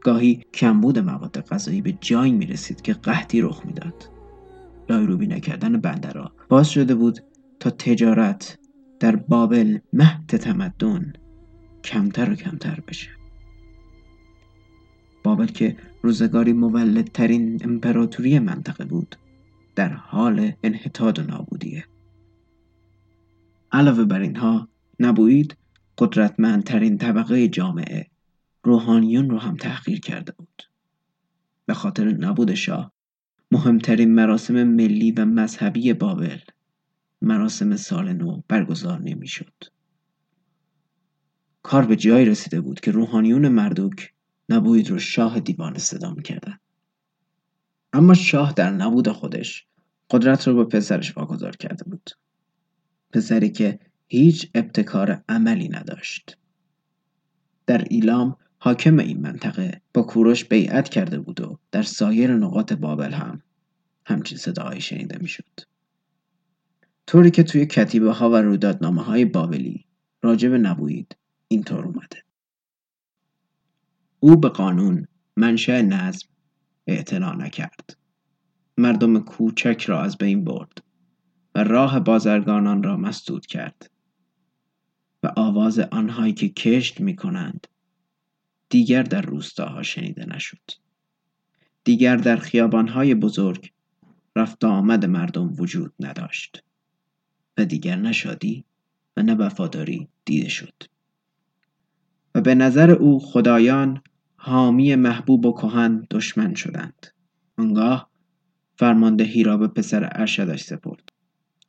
گاهی 0.00 0.42
کمبود 0.54 0.98
مواد 0.98 1.40
غذایی 1.40 1.82
به 1.82 1.92
جایی 2.00 2.32
می 2.32 2.46
رسید 2.46 2.82
که 2.82 2.92
قحطی 2.92 3.40
رخ 3.40 3.66
می‌داد. 3.66 4.15
لایروبی 4.90 5.26
نکردن 5.26 5.80
بندرها 5.80 6.32
باز 6.48 6.70
شده 6.70 6.94
بود 6.94 7.20
تا 7.60 7.70
تجارت 7.70 8.58
در 9.00 9.16
بابل 9.16 9.78
مهد 9.92 10.26
تمدن 10.26 11.12
کمتر 11.84 12.30
و 12.30 12.34
کمتر 12.34 12.80
بشه. 12.88 13.10
بابل 15.24 15.46
که 15.46 15.76
روزگاری 16.02 16.52
مولدترین 16.52 17.60
امپراتوری 17.64 18.38
منطقه 18.38 18.84
بود 18.84 19.16
در 19.74 19.92
حال 19.92 20.52
انحطاط 20.62 21.18
و 21.18 21.22
نابودیه. 21.22 21.84
علاوه 23.72 24.04
بر 24.04 24.20
اینها 24.20 24.68
نبوید 25.00 25.56
قدرتمندترین 25.98 26.98
طبقه 26.98 27.48
جامعه 27.48 28.06
روحانیون 28.62 29.30
رو 29.30 29.38
هم 29.38 29.56
تحقیر 29.56 30.00
کرده 30.00 30.32
بود. 30.32 30.62
به 31.66 31.74
خاطر 31.74 32.12
نبود 32.12 32.54
شاه 32.54 32.92
مهمترین 33.56 34.14
مراسم 34.14 34.62
ملی 34.62 35.12
و 35.12 35.24
مذهبی 35.24 35.92
بابل. 35.92 36.38
مراسم 37.22 37.76
سال 37.76 38.12
نو 38.12 38.42
برگزار 38.48 39.00
نمی‌شد. 39.00 39.54
کار 41.62 41.86
به 41.86 41.96
جایی 41.96 42.26
رسیده 42.26 42.60
بود 42.60 42.80
که 42.80 42.90
روحانیون 42.90 43.48
مردوک 43.48 44.12
نبوید 44.48 44.90
رو 44.90 44.98
شاه 44.98 45.40
دیوان 45.40 45.78
صدا 45.78 46.14
می‌کردن 46.14 46.58
اما 47.92 48.14
شاه 48.14 48.52
در 48.52 48.70
نبود 48.70 49.08
خودش 49.08 49.66
قدرت 50.10 50.48
رو 50.48 50.54
به 50.54 50.64
پسرش 50.64 51.16
واگذار 51.16 51.56
کرده 51.56 51.84
بود. 51.84 52.10
پسری 53.12 53.50
که 53.50 53.78
هیچ 54.08 54.50
ابتکار 54.54 55.24
عملی 55.28 55.68
نداشت. 55.68 56.38
در 57.66 57.84
ایلام 57.90 58.36
حاکم 58.58 58.98
این 58.98 59.20
منطقه 59.20 59.80
با 59.94 60.02
کوروش 60.02 60.44
بیعت 60.44 60.88
کرده 60.88 61.18
بود 61.18 61.40
و 61.40 61.58
در 61.70 61.82
سایر 61.82 62.34
نقاط 62.34 62.72
بابل 62.72 63.12
هم 63.12 63.42
همچین 64.06 64.38
صداهایی 64.38 64.80
شنیده 64.80 65.18
می‌شد. 65.20 65.60
طوری 67.06 67.30
که 67.30 67.42
توی 67.42 67.66
کتیبه 67.66 68.12
ها 68.12 68.30
و 68.30 68.36
رویدادنامه 68.36 69.02
های 69.02 69.24
بابلی 69.24 69.84
راجب 70.22 70.54
نبوید 70.54 71.16
اینطور 71.48 71.84
اومده. 71.84 72.22
او 74.20 74.36
به 74.36 74.48
قانون 74.48 75.06
منشأ 75.36 75.82
نظم 75.82 76.28
اعتنا 76.86 77.32
نکرد. 77.32 77.96
مردم 78.78 79.20
کوچک 79.20 79.84
را 79.86 80.02
از 80.02 80.18
بین 80.18 80.44
برد 80.44 80.82
و 81.54 81.64
راه 81.64 82.00
بازرگانان 82.00 82.82
را 82.82 82.96
مسدود 82.96 83.46
کرد 83.46 83.90
و 85.22 85.32
آواز 85.36 85.78
آنهایی 85.78 86.32
که 86.32 86.48
کشت 86.48 87.00
می 87.00 87.16
کنند 87.16 87.66
دیگر 88.68 89.02
در 89.02 89.22
روستاها 89.22 89.82
شنیده 89.82 90.26
نشد. 90.26 90.70
دیگر 91.84 92.16
در 92.16 92.36
خیابانهای 92.36 93.14
بزرگ 93.14 93.72
رفت 94.36 94.64
آمد 94.64 95.04
مردم 95.04 95.52
وجود 95.58 95.92
نداشت. 96.00 96.64
و 97.58 97.64
دیگر 97.64 97.96
نشادی 97.96 98.64
و 99.16 99.22
نه 99.22 99.34
وفاداری 99.34 100.08
دیده 100.24 100.48
شد. 100.48 100.82
و 102.34 102.40
به 102.40 102.54
نظر 102.54 102.90
او 102.90 103.20
خدایان 103.20 104.02
حامی 104.36 104.94
محبوب 104.94 105.46
و 105.46 105.52
کهن 105.52 106.06
دشمن 106.10 106.54
شدند. 106.54 107.06
آنگاه 107.58 108.10
فرماندهی 108.78 109.42
را 109.42 109.56
به 109.56 109.68
پسر 109.68 110.08
ارشدش 110.12 110.62
سپرد. 110.62 111.12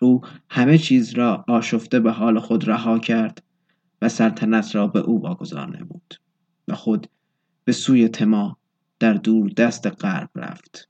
او 0.01 0.21
همه 0.49 0.77
چیز 0.77 1.13
را 1.13 1.45
آشفته 1.47 1.99
به 1.99 2.11
حال 2.11 2.39
خود 2.39 2.67
رها 2.69 2.99
کرد 2.99 3.43
و 4.01 4.09
سلطنت 4.09 4.75
را 4.75 4.87
به 4.87 4.99
او 4.99 5.21
واگذار 5.21 5.77
نمود 5.77 6.13
و 6.67 6.75
خود 6.75 7.07
به 7.63 7.71
سوی 7.71 8.07
تما 8.07 8.57
در 8.99 9.13
دور 9.13 9.49
دست 9.49 9.87
غرب 9.87 10.29
رفت. 10.35 10.89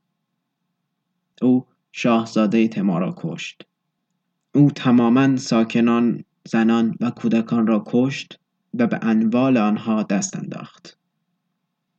او 1.42 1.66
شاهزاده 1.92 2.68
تما 2.68 2.98
را 2.98 3.14
کشت. 3.16 3.62
او 4.54 4.70
تماما 4.70 5.36
ساکنان 5.36 6.24
زنان 6.48 6.96
و 7.00 7.10
کودکان 7.10 7.66
را 7.66 7.84
کشت 7.86 8.40
و 8.74 8.86
به 8.86 8.98
انوال 9.02 9.56
آنها 9.56 10.02
دست 10.02 10.36
انداخت. 10.36 10.98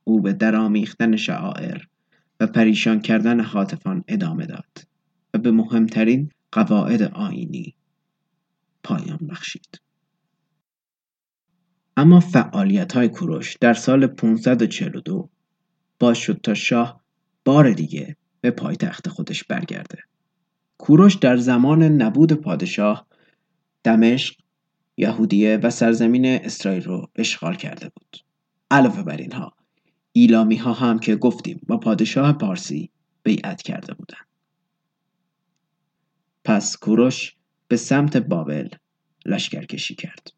او 0.04 0.20
به 0.20 0.32
درامیختن 0.32 1.16
شعائر 1.16 1.82
و 2.40 2.46
پریشان 2.46 3.00
کردن 3.00 3.40
حاطفان 3.40 4.04
ادامه 4.08 4.46
داد 4.46 4.86
و 5.34 5.38
به 5.38 5.50
مهمترین 5.50 6.30
قواعد 6.52 7.02
آینی 7.02 7.74
پایان 8.82 9.18
بخشید. 9.30 9.80
اما 11.96 12.20
فعالیت 12.20 12.92
های 12.92 13.08
کوروش 13.08 13.56
در 13.60 13.74
سال 13.74 14.06
542 14.06 15.28
باز 15.98 16.18
شد 16.18 16.40
تا 16.42 16.54
شاه 16.54 17.00
بار 17.44 17.72
دیگه 17.72 18.16
به 18.40 18.50
پایتخت 18.50 19.08
خودش 19.08 19.44
برگرده. 19.44 19.98
کوروش 20.78 21.14
در 21.14 21.36
زمان 21.36 21.82
نبود 21.82 22.32
پادشاه 22.32 23.06
دمشق 23.84 24.34
یهودیه 24.96 25.56
و 25.62 25.70
سرزمین 25.70 26.26
اسرائیل 26.26 26.84
رو 26.84 27.10
اشغال 27.16 27.54
کرده 27.54 27.88
بود. 27.88 28.16
علاوه 28.70 29.02
بر 29.02 29.16
اینها 29.16 29.52
ایلامی 30.12 30.56
ها 30.56 30.72
هم 30.72 30.98
که 30.98 31.16
گفتیم 31.16 31.60
با 31.66 31.76
پادشاه 31.76 32.32
پارسی 32.32 32.90
بیعت 33.22 33.62
کرده 33.62 33.94
بودند. 33.94 34.26
پس 36.44 36.76
کوروش 36.76 37.36
به 37.68 37.76
سمت 37.76 38.16
بابل 38.16 38.68
لشکرکشی 39.26 39.94
کرد. 39.94 40.32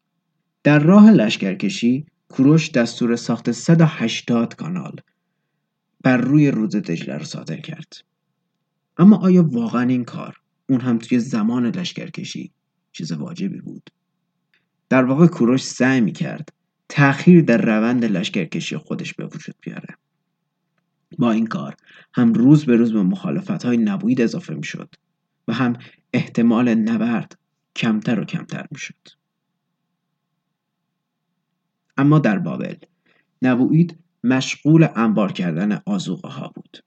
در 0.63 0.79
راه 0.79 1.11
لشکرکشی 1.11 2.07
کوروش 2.29 2.71
دستور 2.71 3.17
ساخت 3.17 3.51
180 3.51 4.55
کانال 4.55 4.97
بر 6.03 6.17
روی 6.17 6.51
رود 6.51 6.71
دجله 6.71 7.17
را 7.19 7.25
صادر 7.25 7.57
کرد. 7.57 7.93
اما 8.97 9.17
آیا 9.17 9.43
واقعا 9.43 9.83
این 9.83 10.05
کار 10.05 10.37
اون 10.69 10.81
هم 10.81 10.99
توی 10.99 11.19
زمان 11.19 11.67
لشکرکشی 11.67 12.53
چیز 12.93 13.13
واجبی 13.13 13.61
بود؟ 13.61 13.91
در 14.89 15.05
واقع 15.05 15.27
کوروش 15.27 15.63
سعی 15.63 16.01
می 16.01 16.13
کرد 16.13 16.53
تأخیر 16.89 17.43
در 17.43 17.59
روند 17.59 18.05
لشکرکشی 18.05 18.77
خودش 18.77 19.15
به 19.15 19.27
وجود 19.27 19.55
بیاره. 19.61 19.97
با 21.19 21.33
این 21.33 21.47
کار 21.47 21.77
هم 22.15 22.33
روز 22.33 22.65
به 22.65 22.77
روز 22.77 22.93
به 22.93 23.03
مخالفت 23.03 23.65
های 23.65 23.77
نبوید 23.77 24.21
اضافه 24.21 24.55
می 24.55 24.65
شد 24.65 24.95
و 25.49 25.53
هم 25.53 25.77
احتمال 26.13 26.75
نبرد 26.75 27.39
کمتر 27.77 28.21
و 28.21 28.25
کمتر 28.25 28.67
می 28.71 28.79
شد. 28.79 29.09
اما 31.97 32.19
در 32.19 32.39
بابل 32.39 32.77
نبوید 33.43 34.02
مشغول 34.25 34.89
انبار 34.97 35.33
کردن 35.33 35.83
آزوقه 35.87 36.29
ها 36.29 36.49
بود. 36.49 36.85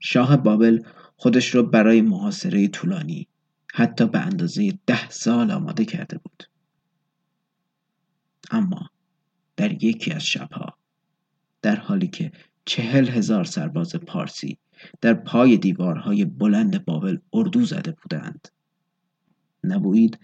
شاه 0.00 0.36
بابل 0.36 0.82
خودش 1.16 1.54
را 1.54 1.62
برای 1.62 2.02
محاصره 2.02 2.68
طولانی 2.68 3.28
حتی 3.74 4.06
به 4.06 4.18
اندازه 4.20 4.78
ده 4.86 5.10
سال 5.10 5.50
آماده 5.50 5.84
کرده 5.84 6.18
بود. 6.18 6.42
اما 8.50 8.90
در 9.56 9.84
یکی 9.84 10.12
از 10.12 10.26
شبها 10.26 10.78
در 11.62 11.76
حالی 11.76 12.08
که 12.08 12.32
چهل 12.64 13.08
هزار 13.08 13.44
سرباز 13.44 13.96
پارسی 13.96 14.58
در 15.00 15.14
پای 15.14 15.56
دیوارهای 15.56 16.24
بلند 16.24 16.84
بابل 16.84 17.18
اردو 17.32 17.64
زده 17.64 17.92
بودند 18.02 18.48
نبوید 19.64 20.18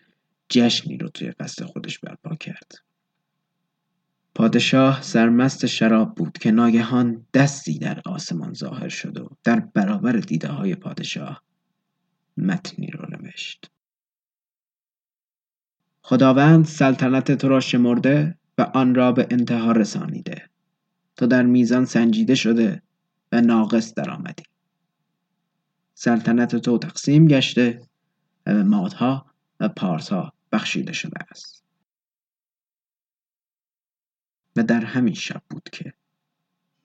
جشنی 0.48 0.98
رو 0.98 1.08
توی 1.08 1.30
قصد 1.30 1.64
خودش 1.64 1.98
برپا 1.98 2.36
کرد. 2.36 2.87
پادشاه 4.38 5.02
سرمست 5.02 5.66
شراب 5.66 6.14
بود 6.14 6.38
که 6.38 6.50
ناگهان 6.50 7.26
دستی 7.34 7.78
در 7.78 8.02
آسمان 8.04 8.54
ظاهر 8.54 8.88
شد 8.88 9.18
و 9.18 9.28
در 9.44 9.60
برابر 9.60 10.12
دیده 10.12 10.48
های 10.48 10.74
پادشاه 10.74 11.42
متنی 12.36 12.86
رو 12.86 13.06
نوشت. 13.10 13.70
خداوند 16.02 16.64
سلطنت 16.64 17.32
تو 17.32 17.48
را 17.48 17.60
شمرده 17.60 18.38
و 18.58 18.62
آن 18.62 18.94
را 18.94 19.12
به 19.12 19.26
انتها 19.30 19.72
رسانیده. 19.72 20.48
تو 21.16 21.26
در 21.26 21.42
میزان 21.42 21.84
سنجیده 21.84 22.34
شده 22.34 22.82
و 23.32 23.40
ناقص 23.40 23.94
درآمدی. 23.94 24.44
سلطنت 25.94 26.56
تو 26.56 26.78
تقسیم 26.78 27.26
گشته 27.26 27.80
و 28.46 28.54
به 28.54 28.62
مادها 28.62 29.26
و 29.60 29.68
پارسها 29.68 30.32
بخشیده 30.52 30.92
شده 30.92 31.16
است. 31.30 31.57
و 34.58 34.62
در 34.62 34.84
همین 34.84 35.14
شب 35.14 35.42
بود 35.50 35.68
که 35.72 35.92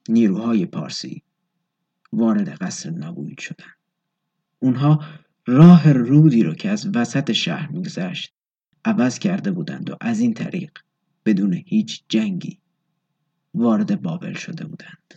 نیروهای 0.10 0.66
پارسی 0.66 1.24
وارد 2.14 2.50
قصر 2.50 2.90
نبوید 2.90 3.40
شدند. 3.40 3.76
اونها 4.60 5.04
راه 5.48 5.92
رودی 5.92 6.44
رو 6.44 6.54
که 6.54 6.70
از 6.70 6.90
وسط 6.96 7.32
شهر 7.32 7.72
میگذشت 7.72 8.34
عوض 8.86 9.20
کرده 9.20 9.52
بودند 9.52 9.90
و 9.90 9.96
از 10.02 10.20
این 10.20 10.34
طریق 10.34 10.72
بدون 11.26 11.54
هیچ 11.66 12.04
جنگی 12.10 12.60
وارد 13.54 14.02
بابل 14.02 14.34
شده 14.34 14.66
بودند. 14.66 15.14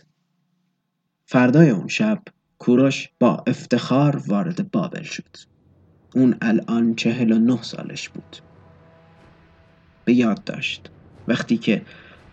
فردای 1.25 1.69
اون 1.69 1.87
شب 1.87 2.23
کوروش 2.57 3.09
با 3.19 3.43
افتخار 3.47 4.17
وارد 4.27 4.71
بابل 4.71 5.03
شد. 5.03 5.37
اون 6.15 6.37
الان 6.41 6.95
چهل 6.95 7.31
و 7.31 7.39
نه 7.39 7.61
سالش 7.61 8.09
بود. 8.09 8.37
به 10.05 10.13
یاد 10.13 10.43
داشت. 10.43 10.91
وقتی 11.27 11.57
که 11.57 11.85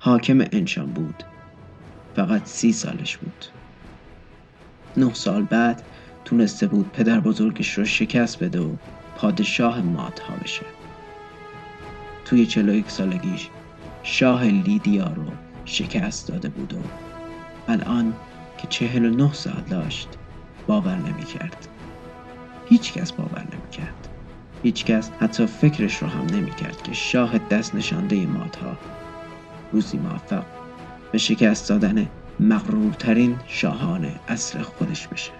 حاکم 0.05 0.41
انشان 0.53 0.93
بود. 0.93 1.23
فقط 2.17 2.47
سی 2.47 2.73
سالش 2.73 3.17
بود. 3.17 3.45
نه 4.97 5.15
سال 5.15 5.43
بعد 5.43 5.83
تونسته 6.25 6.67
بود 6.67 6.93
پدر 6.93 7.21
بزرگش 7.21 7.79
رو 7.79 7.85
شکست 7.85 8.43
بده 8.43 8.61
و 8.61 8.77
پادشاه 9.17 9.81
مادها 9.83 10.37
بشه. 10.37 10.67
توی 12.25 12.47
چلو 12.47 12.75
یک 12.75 12.91
سالگیش 12.91 13.51
شاه 14.03 14.45
لیدیا 14.45 15.07
رو 15.07 15.27
شکست 15.65 16.29
داده 16.29 16.49
بود 16.49 16.73
و 16.73 16.91
الان 17.69 18.21
که 18.59 18.67
چهل 18.67 19.05
و 19.05 19.11
نه 19.11 19.33
سال 19.33 19.65
داشت 19.71 20.19
باور 20.67 20.97
نمی 20.97 21.25
کرد 21.25 21.69
هیچ 22.65 22.93
کس 22.93 23.13
باور 23.13 23.49
نمی 23.53 23.71
کرد 23.71 24.09
هیچ 24.63 24.85
کس 24.85 25.11
حتی 25.21 25.47
فکرش 25.47 25.97
رو 25.97 26.09
هم 26.09 26.27
نمی 26.27 26.51
کرد 26.51 26.83
که 26.83 26.93
شاه 26.93 27.39
دست 27.39 27.75
نشانده 27.75 28.27
مادها 28.27 28.79
روزی 29.75 29.99
موفق 29.99 30.45
به 31.13 31.19
شکست 31.19 31.69
دادن 31.69 32.11
مغرورترین 32.41 33.37
شاهان 33.47 34.21
اصر 34.29 34.63
خودش 34.63 35.09
بشه. 35.09 35.33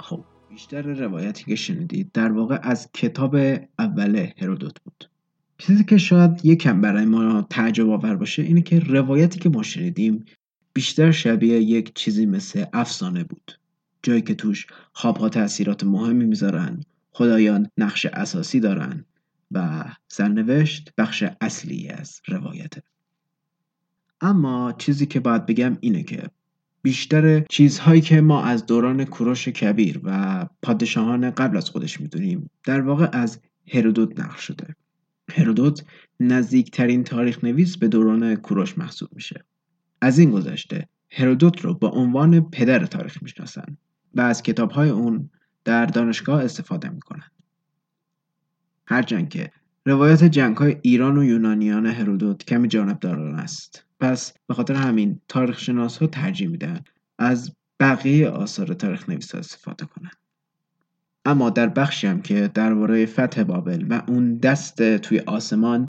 خب 0.00 0.24
بیشتر 0.48 0.82
روایتی 0.82 1.44
که 1.44 1.56
شنیدید 1.56 2.12
در 2.12 2.32
واقع 2.32 2.58
از 2.62 2.92
کتاب 2.92 3.36
اول 3.78 4.28
هرودوت 4.38 4.80
بود. 4.84 5.13
چیزی 5.58 5.84
که 5.84 5.98
شاید 5.98 6.44
یکم 6.44 6.80
برای 6.80 7.04
ما 7.04 7.42
تعجب 7.42 7.90
آور 7.90 8.16
باشه 8.16 8.42
اینه 8.42 8.62
که 8.62 8.78
روایتی 8.78 9.38
که 9.38 9.48
ما 9.48 9.62
شنیدیم 9.62 10.24
بیشتر 10.72 11.10
شبیه 11.10 11.60
یک 11.60 11.94
چیزی 11.94 12.26
مثل 12.26 12.64
افسانه 12.72 13.24
بود. 13.24 13.58
جایی 14.02 14.22
که 14.22 14.34
توش 14.34 14.66
خوابها 14.92 15.28
تاثیرات 15.28 15.84
مهمی 15.84 16.24
می‌ذارن 16.24 16.80
خدایان 17.10 17.68
نقش 17.78 18.06
اساسی 18.06 18.60
دارن 18.60 19.04
و 19.50 19.84
سرنوشت 20.08 20.92
بخش 20.98 21.24
اصلی 21.40 21.88
از 21.88 22.20
روایته. 22.28 22.82
اما 24.20 24.74
چیزی 24.78 25.06
که 25.06 25.20
باید 25.20 25.46
بگم 25.46 25.78
اینه 25.80 26.02
که 26.02 26.22
بیشتر 26.82 27.40
چیزهایی 27.40 28.00
که 28.00 28.20
ما 28.20 28.42
از 28.44 28.66
دوران 28.66 29.04
کوروش 29.04 29.48
کبیر 29.48 30.00
و 30.04 30.46
پادشاهان 30.62 31.30
قبل 31.30 31.56
از 31.56 31.70
خودش 31.70 32.00
می‌دونیم 32.00 32.50
در 32.64 32.80
واقع 32.80 33.08
از 33.12 33.40
هرودوت 33.72 34.20
نقل 34.20 34.36
شده. 34.36 34.76
هرودوت 35.30 35.84
نزدیکترین 36.20 37.04
تاریخ 37.04 37.44
نویس 37.44 37.76
به 37.76 37.88
دوران 37.88 38.36
کوروش 38.36 38.78
محسوب 38.78 39.08
میشه. 39.12 39.44
از 40.00 40.18
این 40.18 40.30
گذشته 40.30 40.88
هرودوت 41.10 41.60
رو 41.60 41.74
با 41.74 41.88
عنوان 41.88 42.50
پدر 42.50 42.86
تاریخ 42.86 43.22
می‌شناسن 43.22 43.76
و 44.14 44.20
از 44.20 44.42
کتابهای 44.42 44.88
اون 44.90 45.30
در 45.64 45.86
دانشگاه 45.86 46.44
استفاده 46.44 46.88
می‌کنن. 46.88 47.30
هرچند 48.86 49.28
که 49.28 49.50
روایت 49.86 50.24
جنگ 50.24 50.56
های 50.56 50.76
ایران 50.82 51.18
و 51.18 51.24
یونانیان 51.24 51.86
هرودوت 51.86 52.44
کمی 52.44 52.68
جانبداران 52.68 53.34
است. 53.34 53.84
پس 54.00 54.32
به 54.46 54.54
خاطر 54.54 54.74
همین 54.74 55.20
تاریخ 55.28 55.58
شناس 55.58 55.98
ها 55.98 56.06
ترجیح 56.06 56.48
میدن 56.48 56.80
از 57.18 57.52
بقیه 57.80 58.28
آثار 58.28 58.66
تاریخ 58.66 59.08
نویس 59.08 59.34
استفاده 59.34 59.86
کنند. 59.86 60.16
اما 61.24 61.50
در 61.50 61.68
بخشی 61.68 62.06
هم 62.06 62.22
که 62.22 62.50
درباره 62.54 63.06
فتح 63.06 63.42
بابل 63.42 63.86
و 63.90 64.02
اون 64.08 64.36
دست 64.36 64.96
توی 64.96 65.18
آسمان 65.18 65.88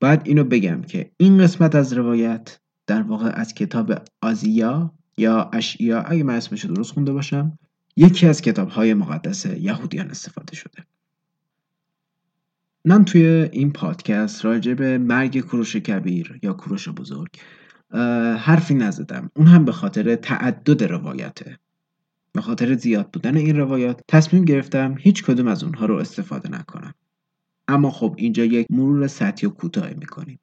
باید 0.00 0.20
اینو 0.24 0.44
بگم 0.44 0.82
که 0.82 1.10
این 1.16 1.38
قسمت 1.38 1.74
از 1.74 1.92
روایت 1.92 2.60
در 2.86 3.02
واقع 3.02 3.30
از 3.34 3.54
کتاب 3.54 4.02
آزیا 4.22 4.92
یا 5.16 5.50
اشیا 5.52 6.02
اگه 6.02 6.22
من 6.22 6.34
اسمش 6.34 6.64
درست 6.64 6.92
خونده 6.92 7.12
باشم 7.12 7.58
یکی 7.96 8.26
از 8.26 8.42
کتاب 8.42 8.68
های 8.68 8.94
مقدس 8.94 9.46
یهودیان 9.46 10.10
استفاده 10.10 10.56
شده. 10.56 10.84
من 12.84 13.04
توی 13.04 13.26
این 13.52 13.72
پادکست 13.72 14.44
راجع 14.44 14.74
به 14.74 14.98
مرگ 14.98 15.40
کوروش 15.40 15.76
کبیر 15.76 16.38
یا 16.42 16.52
کوروش 16.52 16.88
بزرگ 16.88 17.28
حرفی 18.38 18.74
نزدم. 18.74 19.30
اون 19.36 19.46
هم 19.46 19.64
به 19.64 19.72
خاطر 19.72 20.16
تعدد 20.16 20.84
روایته. 20.84 21.58
به 22.36 22.42
خاطر 22.42 22.74
زیاد 22.74 23.10
بودن 23.10 23.36
این 23.36 23.56
روایات 23.56 24.00
تصمیم 24.08 24.44
گرفتم 24.44 24.94
هیچ 24.98 25.24
کدوم 25.24 25.48
از 25.48 25.64
اونها 25.64 25.86
رو 25.86 25.96
استفاده 25.96 26.48
نکنم. 26.48 26.94
اما 27.68 27.90
خب 27.90 28.14
اینجا 28.18 28.44
یک 28.44 28.66
مرور 28.70 29.06
سطحی 29.06 29.48
و 29.48 29.50
کوتاهی 29.50 29.94
می‌کنیم. 29.94 30.40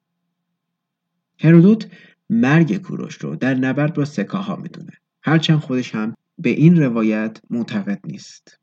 هرودوت 1.40 1.88
مرگ 2.30 2.76
کوروش 2.76 3.14
رو 3.14 3.36
در 3.36 3.54
نبرد 3.54 3.94
با 3.94 4.04
سکاها 4.04 4.56
می‌دونه. 4.56 4.92
هرچند 5.22 5.58
خودش 5.58 5.94
هم 5.94 6.14
به 6.38 6.50
این 6.50 6.82
روایت 6.82 7.40
معتقد 7.50 8.00
نیست. 8.04 8.58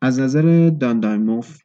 از 0.00 0.20
نظر 0.20 0.70
داندایموف 0.80 1.58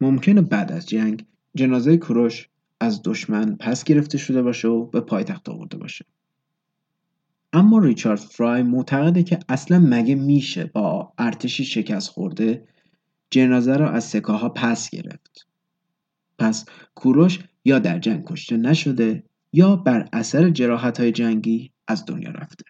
ممکنه 0.00 0.42
بعد 0.42 0.72
از 0.72 0.86
جنگ 0.86 1.26
جنازه 1.54 1.96
کوروش 1.96 2.48
از 2.80 3.00
دشمن 3.04 3.56
پس 3.56 3.84
گرفته 3.84 4.18
شده 4.18 4.42
باشه 4.42 4.68
و 4.68 4.86
به 4.86 5.00
پایتخت 5.00 5.48
آورده 5.48 5.76
باشه. 5.76 6.04
اما 7.52 7.78
ریچارد 7.78 8.18
فرای 8.18 8.62
معتقده 8.62 9.22
که 9.22 9.38
اصلا 9.48 9.78
مگه 9.78 10.14
میشه 10.14 10.64
با 10.64 11.12
ارتشی 11.18 11.64
شکست 11.64 12.08
خورده؟ 12.08 12.68
جنازه 13.30 13.76
را 13.76 13.90
از 13.90 14.04
سکاها 14.04 14.48
پس 14.48 14.90
گرفت. 14.90 15.46
پس 16.38 16.64
کوروش 16.94 17.38
یا 17.64 17.78
در 17.78 17.98
جنگ 17.98 18.24
کشته 18.24 18.56
نشده 18.56 19.24
یا 19.52 19.76
بر 19.76 20.08
اثر 20.12 20.50
جراحت 20.50 21.00
های 21.00 21.12
جنگی 21.12 21.70
از 21.88 22.04
دنیا 22.06 22.30
رفته. 22.30 22.64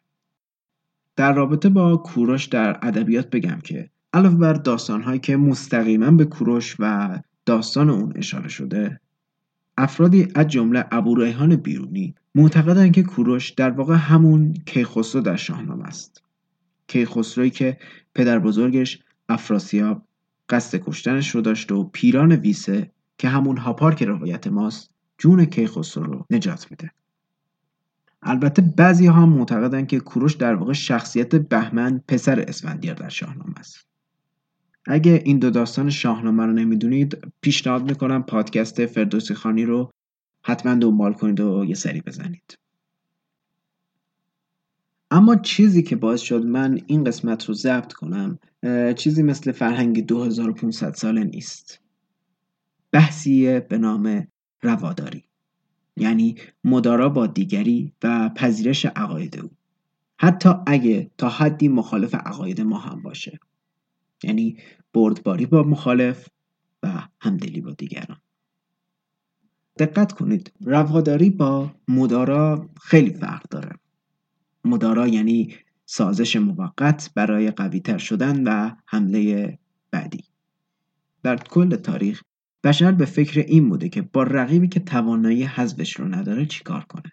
در 1.16 1.33
رابطه 1.33 1.68
با 1.68 1.97
کوروش 1.97 2.45
در 2.45 2.78
ادبیات 2.83 3.31
بگم 3.31 3.59
که 3.64 3.91
علاوه 4.12 4.37
بر 4.37 4.53
داستانهایی 4.53 5.18
که 5.18 5.37
مستقیما 5.37 6.11
به 6.11 6.24
کوروش 6.24 6.76
و 6.78 7.18
داستان 7.47 7.91
اون 7.91 8.12
اشاره 8.16 8.49
شده 8.49 9.01
افرادی 9.78 10.28
از 10.35 10.49
جمله 10.49 10.85
ابوریحان 10.91 11.57
بیرونی 11.57 12.14
معتقدند 12.35 12.93
که 12.93 13.03
کوروش 13.03 13.51
در 13.51 13.70
واقع 13.70 13.95
همون 13.95 14.55
کیخسرو 14.66 15.20
در 15.20 15.37
شاهنامه 15.37 15.85
است. 15.85 16.22
کیخسرویی 16.87 17.51
که 17.51 17.78
پدر 18.14 18.39
بزرگش 18.39 19.03
افراسیاب 19.28 20.03
قصد 20.49 20.78
کشتنش 20.78 21.31
رو 21.31 21.41
داشت 21.41 21.72
و 21.72 21.85
پیران 21.85 22.33
ویسه 22.33 22.91
که 23.18 23.28
همون 23.28 23.57
هاپار 23.57 23.95
که 23.95 24.07
روایت 24.07 24.47
ماست 24.47 24.91
جون 25.18 25.45
کیخسرو 25.45 26.05
رو 26.05 26.26
نجات 26.31 26.66
میده. 26.70 26.91
البته 28.22 28.62
بعضی 28.62 29.07
ها 29.07 29.22
هم 29.22 29.28
معتقدن 29.28 29.87
که 29.87 30.01
کوروش 30.01 30.35
در 30.35 30.55
واقع 30.55 30.72
شخصیت 30.72 31.35
بهمن 31.37 32.01
پسر 32.09 32.41
اسفندیار 32.41 32.95
در 32.95 33.09
شاهنامه 33.09 33.59
است. 33.59 33.87
اگه 34.87 35.22
این 35.24 35.39
دو 35.39 35.51
داستان 35.51 35.91
شاهنامه 35.91 36.47
رو 36.47 36.53
نمی‌دونید 36.53 37.18
پیشنهاد 37.41 37.85
می‌کنم 37.91 38.22
پادکست 38.22 38.87
فردوسی 38.87 39.35
خانی 39.35 39.64
رو 39.64 39.91
حتما 40.43 40.74
دنبال 40.74 41.12
کنید 41.12 41.41
و 41.41 41.64
یه 41.64 41.74
سری 41.74 42.01
بزنید. 42.01 42.59
اما 45.11 45.36
چیزی 45.36 45.82
که 45.82 45.97
باعث 45.97 46.20
شد 46.20 46.45
من 46.45 46.80
این 46.86 47.05
قسمت 47.05 47.45
رو 47.45 47.55
ضبط 47.55 47.93
کنم 47.93 48.38
چیزی 48.97 49.22
مثل 49.22 49.53
فرهنگ 49.53 50.07
2500 50.07 50.95
ساله 50.95 51.24
نیست. 51.24 51.80
بحثیه 52.93 53.61
به 53.61 53.78
نام 53.78 54.26
رواداری. 54.62 55.24
یعنی 55.97 56.36
مدارا 56.64 57.09
با 57.09 57.26
دیگری 57.26 57.93
و 58.03 58.28
پذیرش 58.28 58.86
عقاید 58.86 59.38
او. 59.38 59.51
حتی 60.18 60.49
اگه 60.66 61.11
تا 61.18 61.28
حدی 61.28 61.68
مخالف 61.68 62.14
عقاید 62.14 62.61
ما 62.61 62.78
هم 62.78 63.03
باشه. 63.03 63.38
یعنی 64.22 64.57
بردباری 64.93 65.47
با 65.47 65.62
مخالف 65.62 66.28
و 66.82 67.09
همدلی 67.20 67.61
با 67.61 67.70
دیگران. 67.70 68.20
دقت 69.79 70.12
کنید 70.12 70.53
رواداری 70.61 71.31
با 71.31 71.75
مدارا 71.89 72.71
خیلی 72.83 73.14
فرق 73.14 73.49
داره. 73.51 73.71
مدارا 74.64 75.09
یعنی 75.09 75.55
سازش 75.87 76.37
موقت 76.37 77.11
برای 77.14 77.51
قویتر 77.51 77.99
شدن 77.99 78.43
و 78.45 78.71
حمله 78.87 79.59
بعدی. 79.91 80.25
در 81.23 81.37
کل 81.37 81.77
تاریخ 81.77 82.23
بشر 82.64 82.93
به 82.93 83.05
فکر 83.05 83.41
این 83.41 83.68
بوده 83.68 83.89
که 83.89 84.03
با 84.03 84.23
رقیبی 84.23 84.68
که 84.68 84.81
توانایی 84.81 85.43
حذفش 85.43 85.97
رو 85.97 86.09
نداره 86.09 86.47
چیکار 86.47 86.85
کنه. 86.85 87.12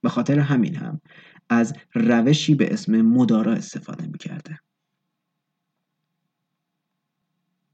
به 0.00 0.08
خاطر 0.08 0.38
همین 0.38 0.74
هم 0.74 1.00
از 1.48 1.74
روشی 1.94 2.54
به 2.54 2.72
اسم 2.72 3.02
مدارا 3.02 3.52
استفاده 3.52 4.06
می‌کرده. 4.06 4.58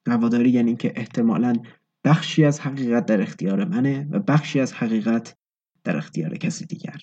رواداری 0.07 0.51
یعنی 0.51 0.77
که 0.77 0.93
احتمالا 0.97 1.57
بخشی 2.05 2.45
از 2.45 2.61
حقیقت 2.61 3.07
در 3.07 3.21
اختیار 3.21 3.65
منه 3.65 4.09
و 4.11 4.19
بخشی 4.19 4.61
از 4.61 4.73
حقیقت 4.73 5.37
در 5.85 5.97
اختیار 5.97 6.37
کسی 6.37 6.67
دیگر. 6.67 6.99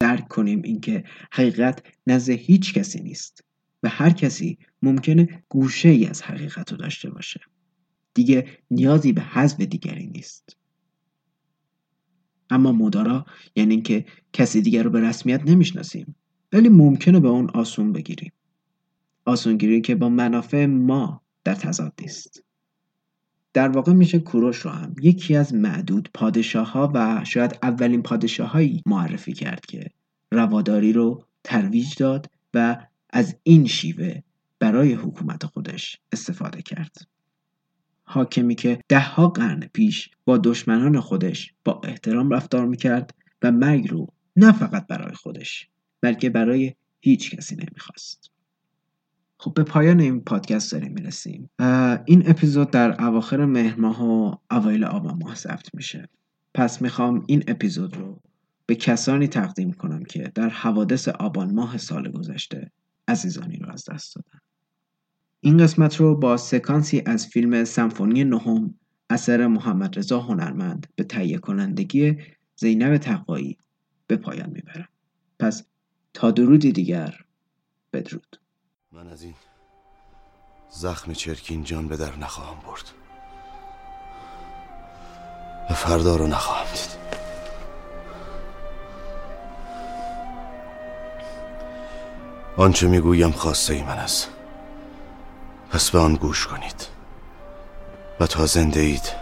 درک 0.00 0.28
کنیم 0.28 0.62
اینکه 0.62 1.04
حقیقت 1.32 1.82
نزد 2.06 2.32
هیچ 2.32 2.74
کسی 2.74 3.02
نیست 3.02 3.44
و 3.82 3.88
هر 3.88 4.10
کسی 4.10 4.58
ممکنه 4.82 5.42
گوشه 5.48 5.88
ای 5.88 6.06
از 6.06 6.22
حقیقت 6.22 6.72
رو 6.72 6.78
داشته 6.78 7.10
باشه. 7.10 7.40
دیگه 8.14 8.46
نیازی 8.70 9.12
به 9.12 9.22
حذف 9.22 9.60
دیگری 9.60 10.06
نیست. 10.06 10.56
اما 12.50 12.72
مدارا 12.72 13.26
یعنی 13.56 13.74
اینکه 13.74 14.04
کسی 14.32 14.60
دیگر 14.60 14.82
رو 14.82 14.90
به 14.90 15.00
رسمیت 15.00 15.42
نمی‌شناسیم 15.46 16.16
ولی 16.52 16.68
ممکنه 16.68 17.20
به 17.20 17.28
اون 17.28 17.50
آسون 17.50 17.92
بگیریم. 17.92 18.32
آسونگیری 19.24 19.80
که 19.80 19.94
با 19.94 20.08
منافع 20.08 20.66
ما 20.66 21.22
در 21.44 21.54
تضاد 21.54 22.00
است 22.04 22.45
در 23.56 23.68
واقع 23.68 23.92
میشه 23.92 24.18
کوروش 24.18 24.58
رو 24.58 24.70
هم 24.70 24.94
یکی 25.02 25.36
از 25.36 25.54
معدود 25.54 26.10
پادشاه 26.14 26.72
ها 26.72 26.92
و 26.94 27.24
شاید 27.24 27.58
اولین 27.62 28.02
پادشاههایی 28.02 28.82
معرفی 28.86 29.32
کرد 29.32 29.66
که 29.66 29.90
رواداری 30.32 30.92
رو 30.92 31.24
ترویج 31.44 31.94
داد 31.98 32.30
و 32.54 32.86
از 33.10 33.36
این 33.42 33.66
شیوه 33.66 34.20
برای 34.58 34.92
حکومت 34.92 35.46
خودش 35.46 35.98
استفاده 36.12 36.62
کرد. 36.62 36.96
حاکمی 38.04 38.54
که 38.54 38.80
دهها 38.88 39.28
قرن 39.28 39.60
پیش 39.72 40.10
با 40.24 40.38
دشمنان 40.38 41.00
خودش 41.00 41.54
با 41.64 41.80
احترام 41.84 42.30
رفتار 42.30 42.66
می‌کرد 42.66 43.14
و 43.42 43.52
مرگ 43.52 43.90
رو 43.90 44.06
نه 44.36 44.52
فقط 44.52 44.86
برای 44.86 45.14
خودش 45.14 45.68
بلکه 46.00 46.30
برای 46.30 46.74
هیچ 47.00 47.36
کسی 47.36 47.56
نمی‌خواست. 47.56 48.30
خب 49.46 49.54
به 49.54 49.62
پایان 49.62 50.00
این 50.00 50.20
پادکست 50.20 50.72
داریم 50.72 50.92
می‌رسیم. 50.92 51.50
این 52.04 52.30
اپیزود 52.30 52.70
در 52.70 53.04
اواخر 53.04 53.44
مهر 53.44 53.80
ماه 53.80 54.04
و 54.04 54.36
اوایل 54.50 54.84
آبان 54.84 55.18
ماه 55.22 55.34
ضبط 55.34 55.74
میشه. 55.74 56.08
پس 56.54 56.82
می‌خوام 56.82 57.24
این 57.26 57.44
اپیزود 57.48 57.96
رو 57.96 58.20
به 58.66 58.74
کسانی 58.74 59.28
تقدیم 59.28 59.72
کنم 59.72 60.04
که 60.04 60.32
در 60.34 60.48
حوادث 60.48 61.08
آبان 61.08 61.54
ماه 61.54 61.78
سال 61.78 62.10
گذشته 62.10 62.70
عزیزانی 63.08 63.56
رو 63.56 63.72
از 63.72 63.84
دست 63.90 64.16
دادن. 64.16 64.38
این 65.40 65.58
قسمت 65.58 65.96
رو 65.96 66.16
با 66.16 66.36
سکانسی 66.36 67.02
از 67.06 67.26
فیلم 67.26 67.64
سمفونی 67.64 68.24
نهم 68.24 68.74
اثر 69.10 69.46
محمد 69.46 69.98
رضا 69.98 70.20
هنرمند 70.20 70.86
به 70.96 71.04
تهیه 71.04 71.38
کنندگی 71.38 72.16
زینب 72.56 72.96
تقوایی 72.96 73.58
به 74.06 74.16
پایان 74.16 74.50
می‌برم. 74.50 74.88
پس 75.38 75.64
تا 76.14 76.30
درودی 76.30 76.72
دیگر 76.72 77.20
بدرود. 77.92 78.36
من 78.96 79.08
از 79.08 79.22
این 79.22 79.34
زخم 80.70 81.12
چرکین 81.12 81.64
جان 81.64 81.88
به 81.88 81.96
در 81.96 82.16
نخواهم 82.16 82.56
برد. 82.66 82.84
و 85.70 85.74
فردا 85.74 86.16
رو 86.16 86.26
نخواهم 86.26 86.66
دید. 86.66 86.90
آنچه 92.56 92.86
می‌گویم 92.86 93.30
خواسته 93.30 93.74
ای 93.74 93.82
من 93.82 93.98
است. 93.98 94.28
پس 95.70 95.90
به 95.90 95.98
آن 95.98 96.14
گوش 96.14 96.46
کنید 96.46 96.86
و 98.20 98.26
تا 98.26 98.46
زنده 98.46 98.80
اید 98.80 99.12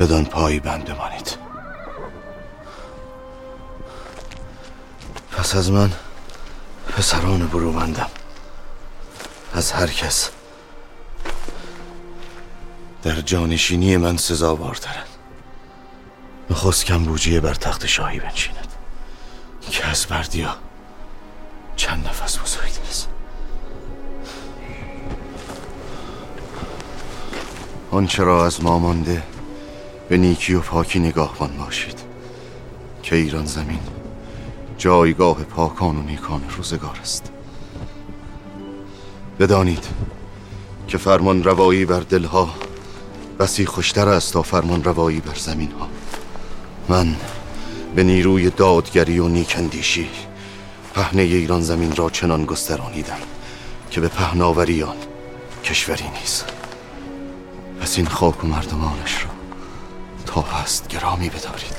بدان 0.00 0.24
پایی 0.24 0.60
بند 0.60 0.84
بمانید 0.84 1.38
پس 5.32 5.56
از 5.56 5.70
من 5.70 5.92
پسران 6.88 7.46
برومندم 7.46 8.10
از 9.54 9.72
هر 9.72 9.86
کس. 9.86 10.30
در 13.02 13.20
جانشینی 13.20 13.96
من 13.96 14.16
سزاوارترند 14.16 15.06
نخست 16.50 16.84
کمبوجیه 16.84 17.40
بر 17.40 17.54
تخت 17.54 17.86
شاهی 17.86 18.20
بنشیند 18.20 18.68
که 19.70 19.86
از 19.86 20.06
بردیا 20.06 20.56
چند 21.76 22.06
نفس 22.06 22.38
بزرگتر 22.38 22.82
است 22.88 23.08
آنچه 27.90 28.24
را 28.24 28.46
از 28.46 28.62
ما 28.62 28.78
مانده 28.78 29.22
به 30.08 30.16
نیکی 30.16 30.54
و 30.54 30.60
پاکی 30.60 30.98
نگاهبان 30.98 31.58
باشید 31.58 32.00
که 33.02 33.16
ایران 33.16 33.46
زمین 33.46 33.80
جایگاه 34.78 35.44
پاکان 35.44 35.96
و 35.96 36.02
نیکان 36.02 36.42
روزگار 36.56 36.98
است. 37.02 37.33
بدانید 39.44 39.84
که 40.88 40.98
فرمان 40.98 41.42
روایی 41.42 41.84
بر 41.84 42.00
دلها 42.00 42.54
بسی 43.38 43.66
خوشتر 43.66 44.08
است 44.08 44.32
تا 44.32 44.42
فرمان 44.42 44.84
روایی 44.84 45.20
بر 45.20 45.34
زمین 45.34 45.70
ها 45.70 45.88
من 46.88 47.16
به 47.94 48.02
نیروی 48.02 48.50
دادگری 48.50 49.18
و 49.18 49.28
نیکندیشی 49.28 50.08
پهنه 50.94 51.22
ایران 51.22 51.60
زمین 51.60 51.96
را 51.96 52.10
چنان 52.10 52.44
گسترانیدم 52.44 53.18
که 53.90 54.00
به 54.00 54.08
پهناوریان 54.08 54.96
کشوری 55.64 56.08
نیست. 56.20 56.44
پس 57.80 57.96
این 57.96 58.06
خاک 58.06 58.44
و 58.44 58.46
مردمانش 58.46 59.24
را 59.24 59.30
تا 60.26 60.40
هست 60.40 60.88
گرامی 60.88 61.28
بدارید. 61.28 61.76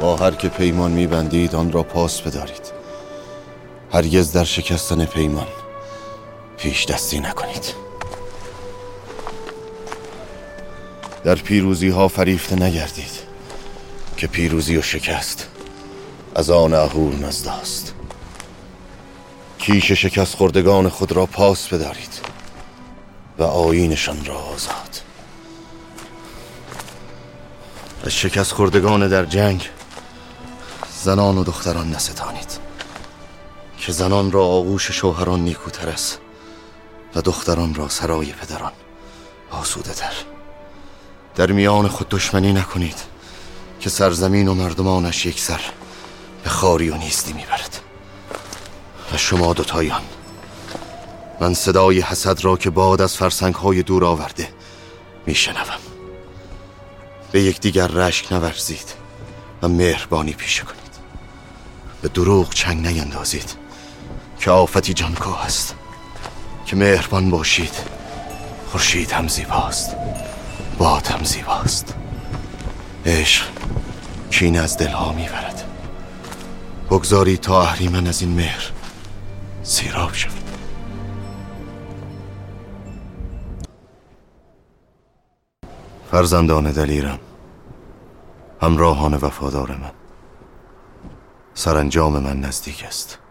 با 0.00 0.16
هر 0.16 0.30
که 0.30 0.48
پیمان 0.48 0.90
میبندید 0.90 1.54
آن 1.54 1.72
را 1.72 1.82
پاس 1.82 2.20
بدارید. 2.20 2.61
هرگز 3.92 4.32
در 4.32 4.44
شکستن 4.44 5.04
پیمان 5.04 5.46
پیش 6.56 6.84
دستی 6.84 7.20
نکنید. 7.20 7.74
در 11.24 11.34
پیروزی 11.34 11.88
ها 11.88 12.08
فریفته 12.08 12.56
نگردید 12.56 13.12
که 14.16 14.26
پیروزی 14.26 14.76
و 14.76 14.82
شکست 14.82 15.48
از 16.34 16.50
آن 16.50 16.74
اهور 16.74 17.14
نزداست. 17.14 17.94
کیش 19.58 19.92
شکست 19.92 20.34
خوردگان 20.36 20.88
خود 20.88 21.12
را 21.12 21.26
پاس 21.26 21.68
بدارید 21.68 22.20
و 23.38 23.42
آینشان 23.42 24.24
را 24.24 24.38
آزاد. 24.38 25.00
از 28.04 28.12
شکست 28.12 28.52
خوردگان 28.52 29.08
در 29.08 29.24
جنگ 29.24 29.68
زنان 31.02 31.38
و 31.38 31.44
دختران 31.44 31.90
نستانید. 31.90 32.71
که 33.82 33.92
زنان 33.92 34.32
را 34.32 34.44
آغوش 34.44 34.90
شوهران 34.90 35.40
نیکوتر 35.40 35.88
است 35.88 36.18
و 37.14 37.20
دختران 37.20 37.74
را 37.74 37.88
سرای 37.88 38.32
پدران 38.32 38.72
آسوده 39.50 39.92
تر. 39.92 40.12
در 41.34 41.52
میان 41.52 41.88
خود 41.88 42.08
دشمنی 42.08 42.52
نکنید 42.52 42.96
که 43.80 43.90
سرزمین 43.90 44.48
و 44.48 44.54
مردمانش 44.54 45.26
یک 45.26 45.40
سر 45.40 45.60
به 46.44 46.50
خاری 46.50 46.90
و 46.90 46.96
نیستی 46.96 47.32
می‌برد. 47.32 47.80
و 49.12 49.16
شما 49.16 49.52
دوتایان 49.52 50.02
من 51.40 51.54
صدای 51.54 52.00
حسد 52.00 52.44
را 52.44 52.56
که 52.56 52.70
باد 52.70 53.02
از 53.02 53.16
فرسنگ 53.16 53.54
های 53.54 53.82
دور 53.82 54.04
آورده 54.04 54.48
میشنوم. 55.26 55.80
به 57.32 57.42
یکدیگر 57.42 57.86
رشک 57.86 58.32
نورزید 58.32 58.94
و 59.62 59.68
مهربانی 59.68 60.32
پیشه 60.32 60.62
کنید. 60.62 60.92
به 62.02 62.08
دروغ 62.08 62.54
چنگ 62.54 62.86
نیندازید. 62.86 63.61
که 64.42 64.50
آفتی 64.50 64.94
جانکاه 64.94 65.44
است 65.44 65.74
که 66.66 66.76
مهربان 66.76 67.30
باشید. 67.30 67.74
خورشید 68.66 69.12
هم 69.12 69.28
زیباست. 69.28 69.96
باد 70.78 71.06
هم 71.06 71.24
زیباست. 71.24 71.94
عشق 73.06 73.46
کین 74.30 74.60
از 74.60 74.78
دلها 74.78 75.12
می‌برد. 75.12 75.64
بگذارید 76.90 77.40
تا 77.40 77.62
اهریمن 77.62 78.06
از 78.06 78.22
این 78.22 78.34
مهر 78.34 78.70
سیراب 79.62 80.12
شد 80.12 80.42
فرزندان 86.10 86.72
دلیرم 86.72 87.18
همراهان 88.62 89.14
وفادار 89.14 89.70
من. 89.70 89.92
سرانجام 91.54 92.18
من 92.18 92.40
نزدیک 92.40 92.84
است. 92.84 93.21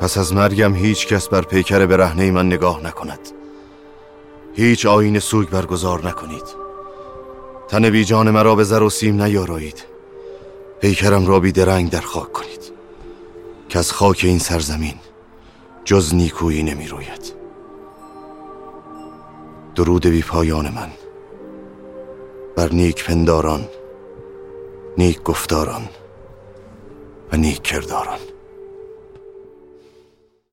پس 0.00 0.18
از 0.18 0.34
مرگم 0.34 0.74
هیچ 0.74 1.06
کس 1.06 1.28
بر 1.28 1.42
پیکر 1.42 1.86
برهنه 1.86 2.30
من 2.30 2.46
نگاه 2.46 2.86
نکند. 2.86 3.18
هیچ 4.54 4.86
آین 4.86 5.18
سوگ 5.18 5.48
برگزار 5.48 6.08
نکنید. 6.08 6.44
تن 7.68 7.90
بی 7.90 8.04
جان 8.04 8.30
مرا 8.30 8.54
به 8.54 8.64
زر 8.64 8.82
و 8.82 8.90
سیم 8.90 9.22
نیارایید 9.22 9.84
پیکرم 10.80 11.26
را 11.26 11.40
بی 11.40 11.52
درنگ 11.52 11.90
در 11.90 12.00
خاک 12.00 12.32
کنید. 12.32 12.72
که 13.68 13.78
از 13.78 13.92
خاک 13.92 14.20
این 14.24 14.38
سرزمین 14.38 14.94
جز 15.84 16.14
نیکویی 16.14 16.62
نمی 16.62 16.88
روید. 16.88 17.32
درود 19.74 20.06
بی 20.06 20.22
پایان 20.22 20.68
من. 20.68 20.90
بر 22.56 22.72
نیک 22.72 23.04
پنداران 23.04 23.68
نیک 24.98 25.22
گفتاران 25.22 25.88
و 27.32 27.36
نیک 27.36 27.62
کرداران. 27.62 28.29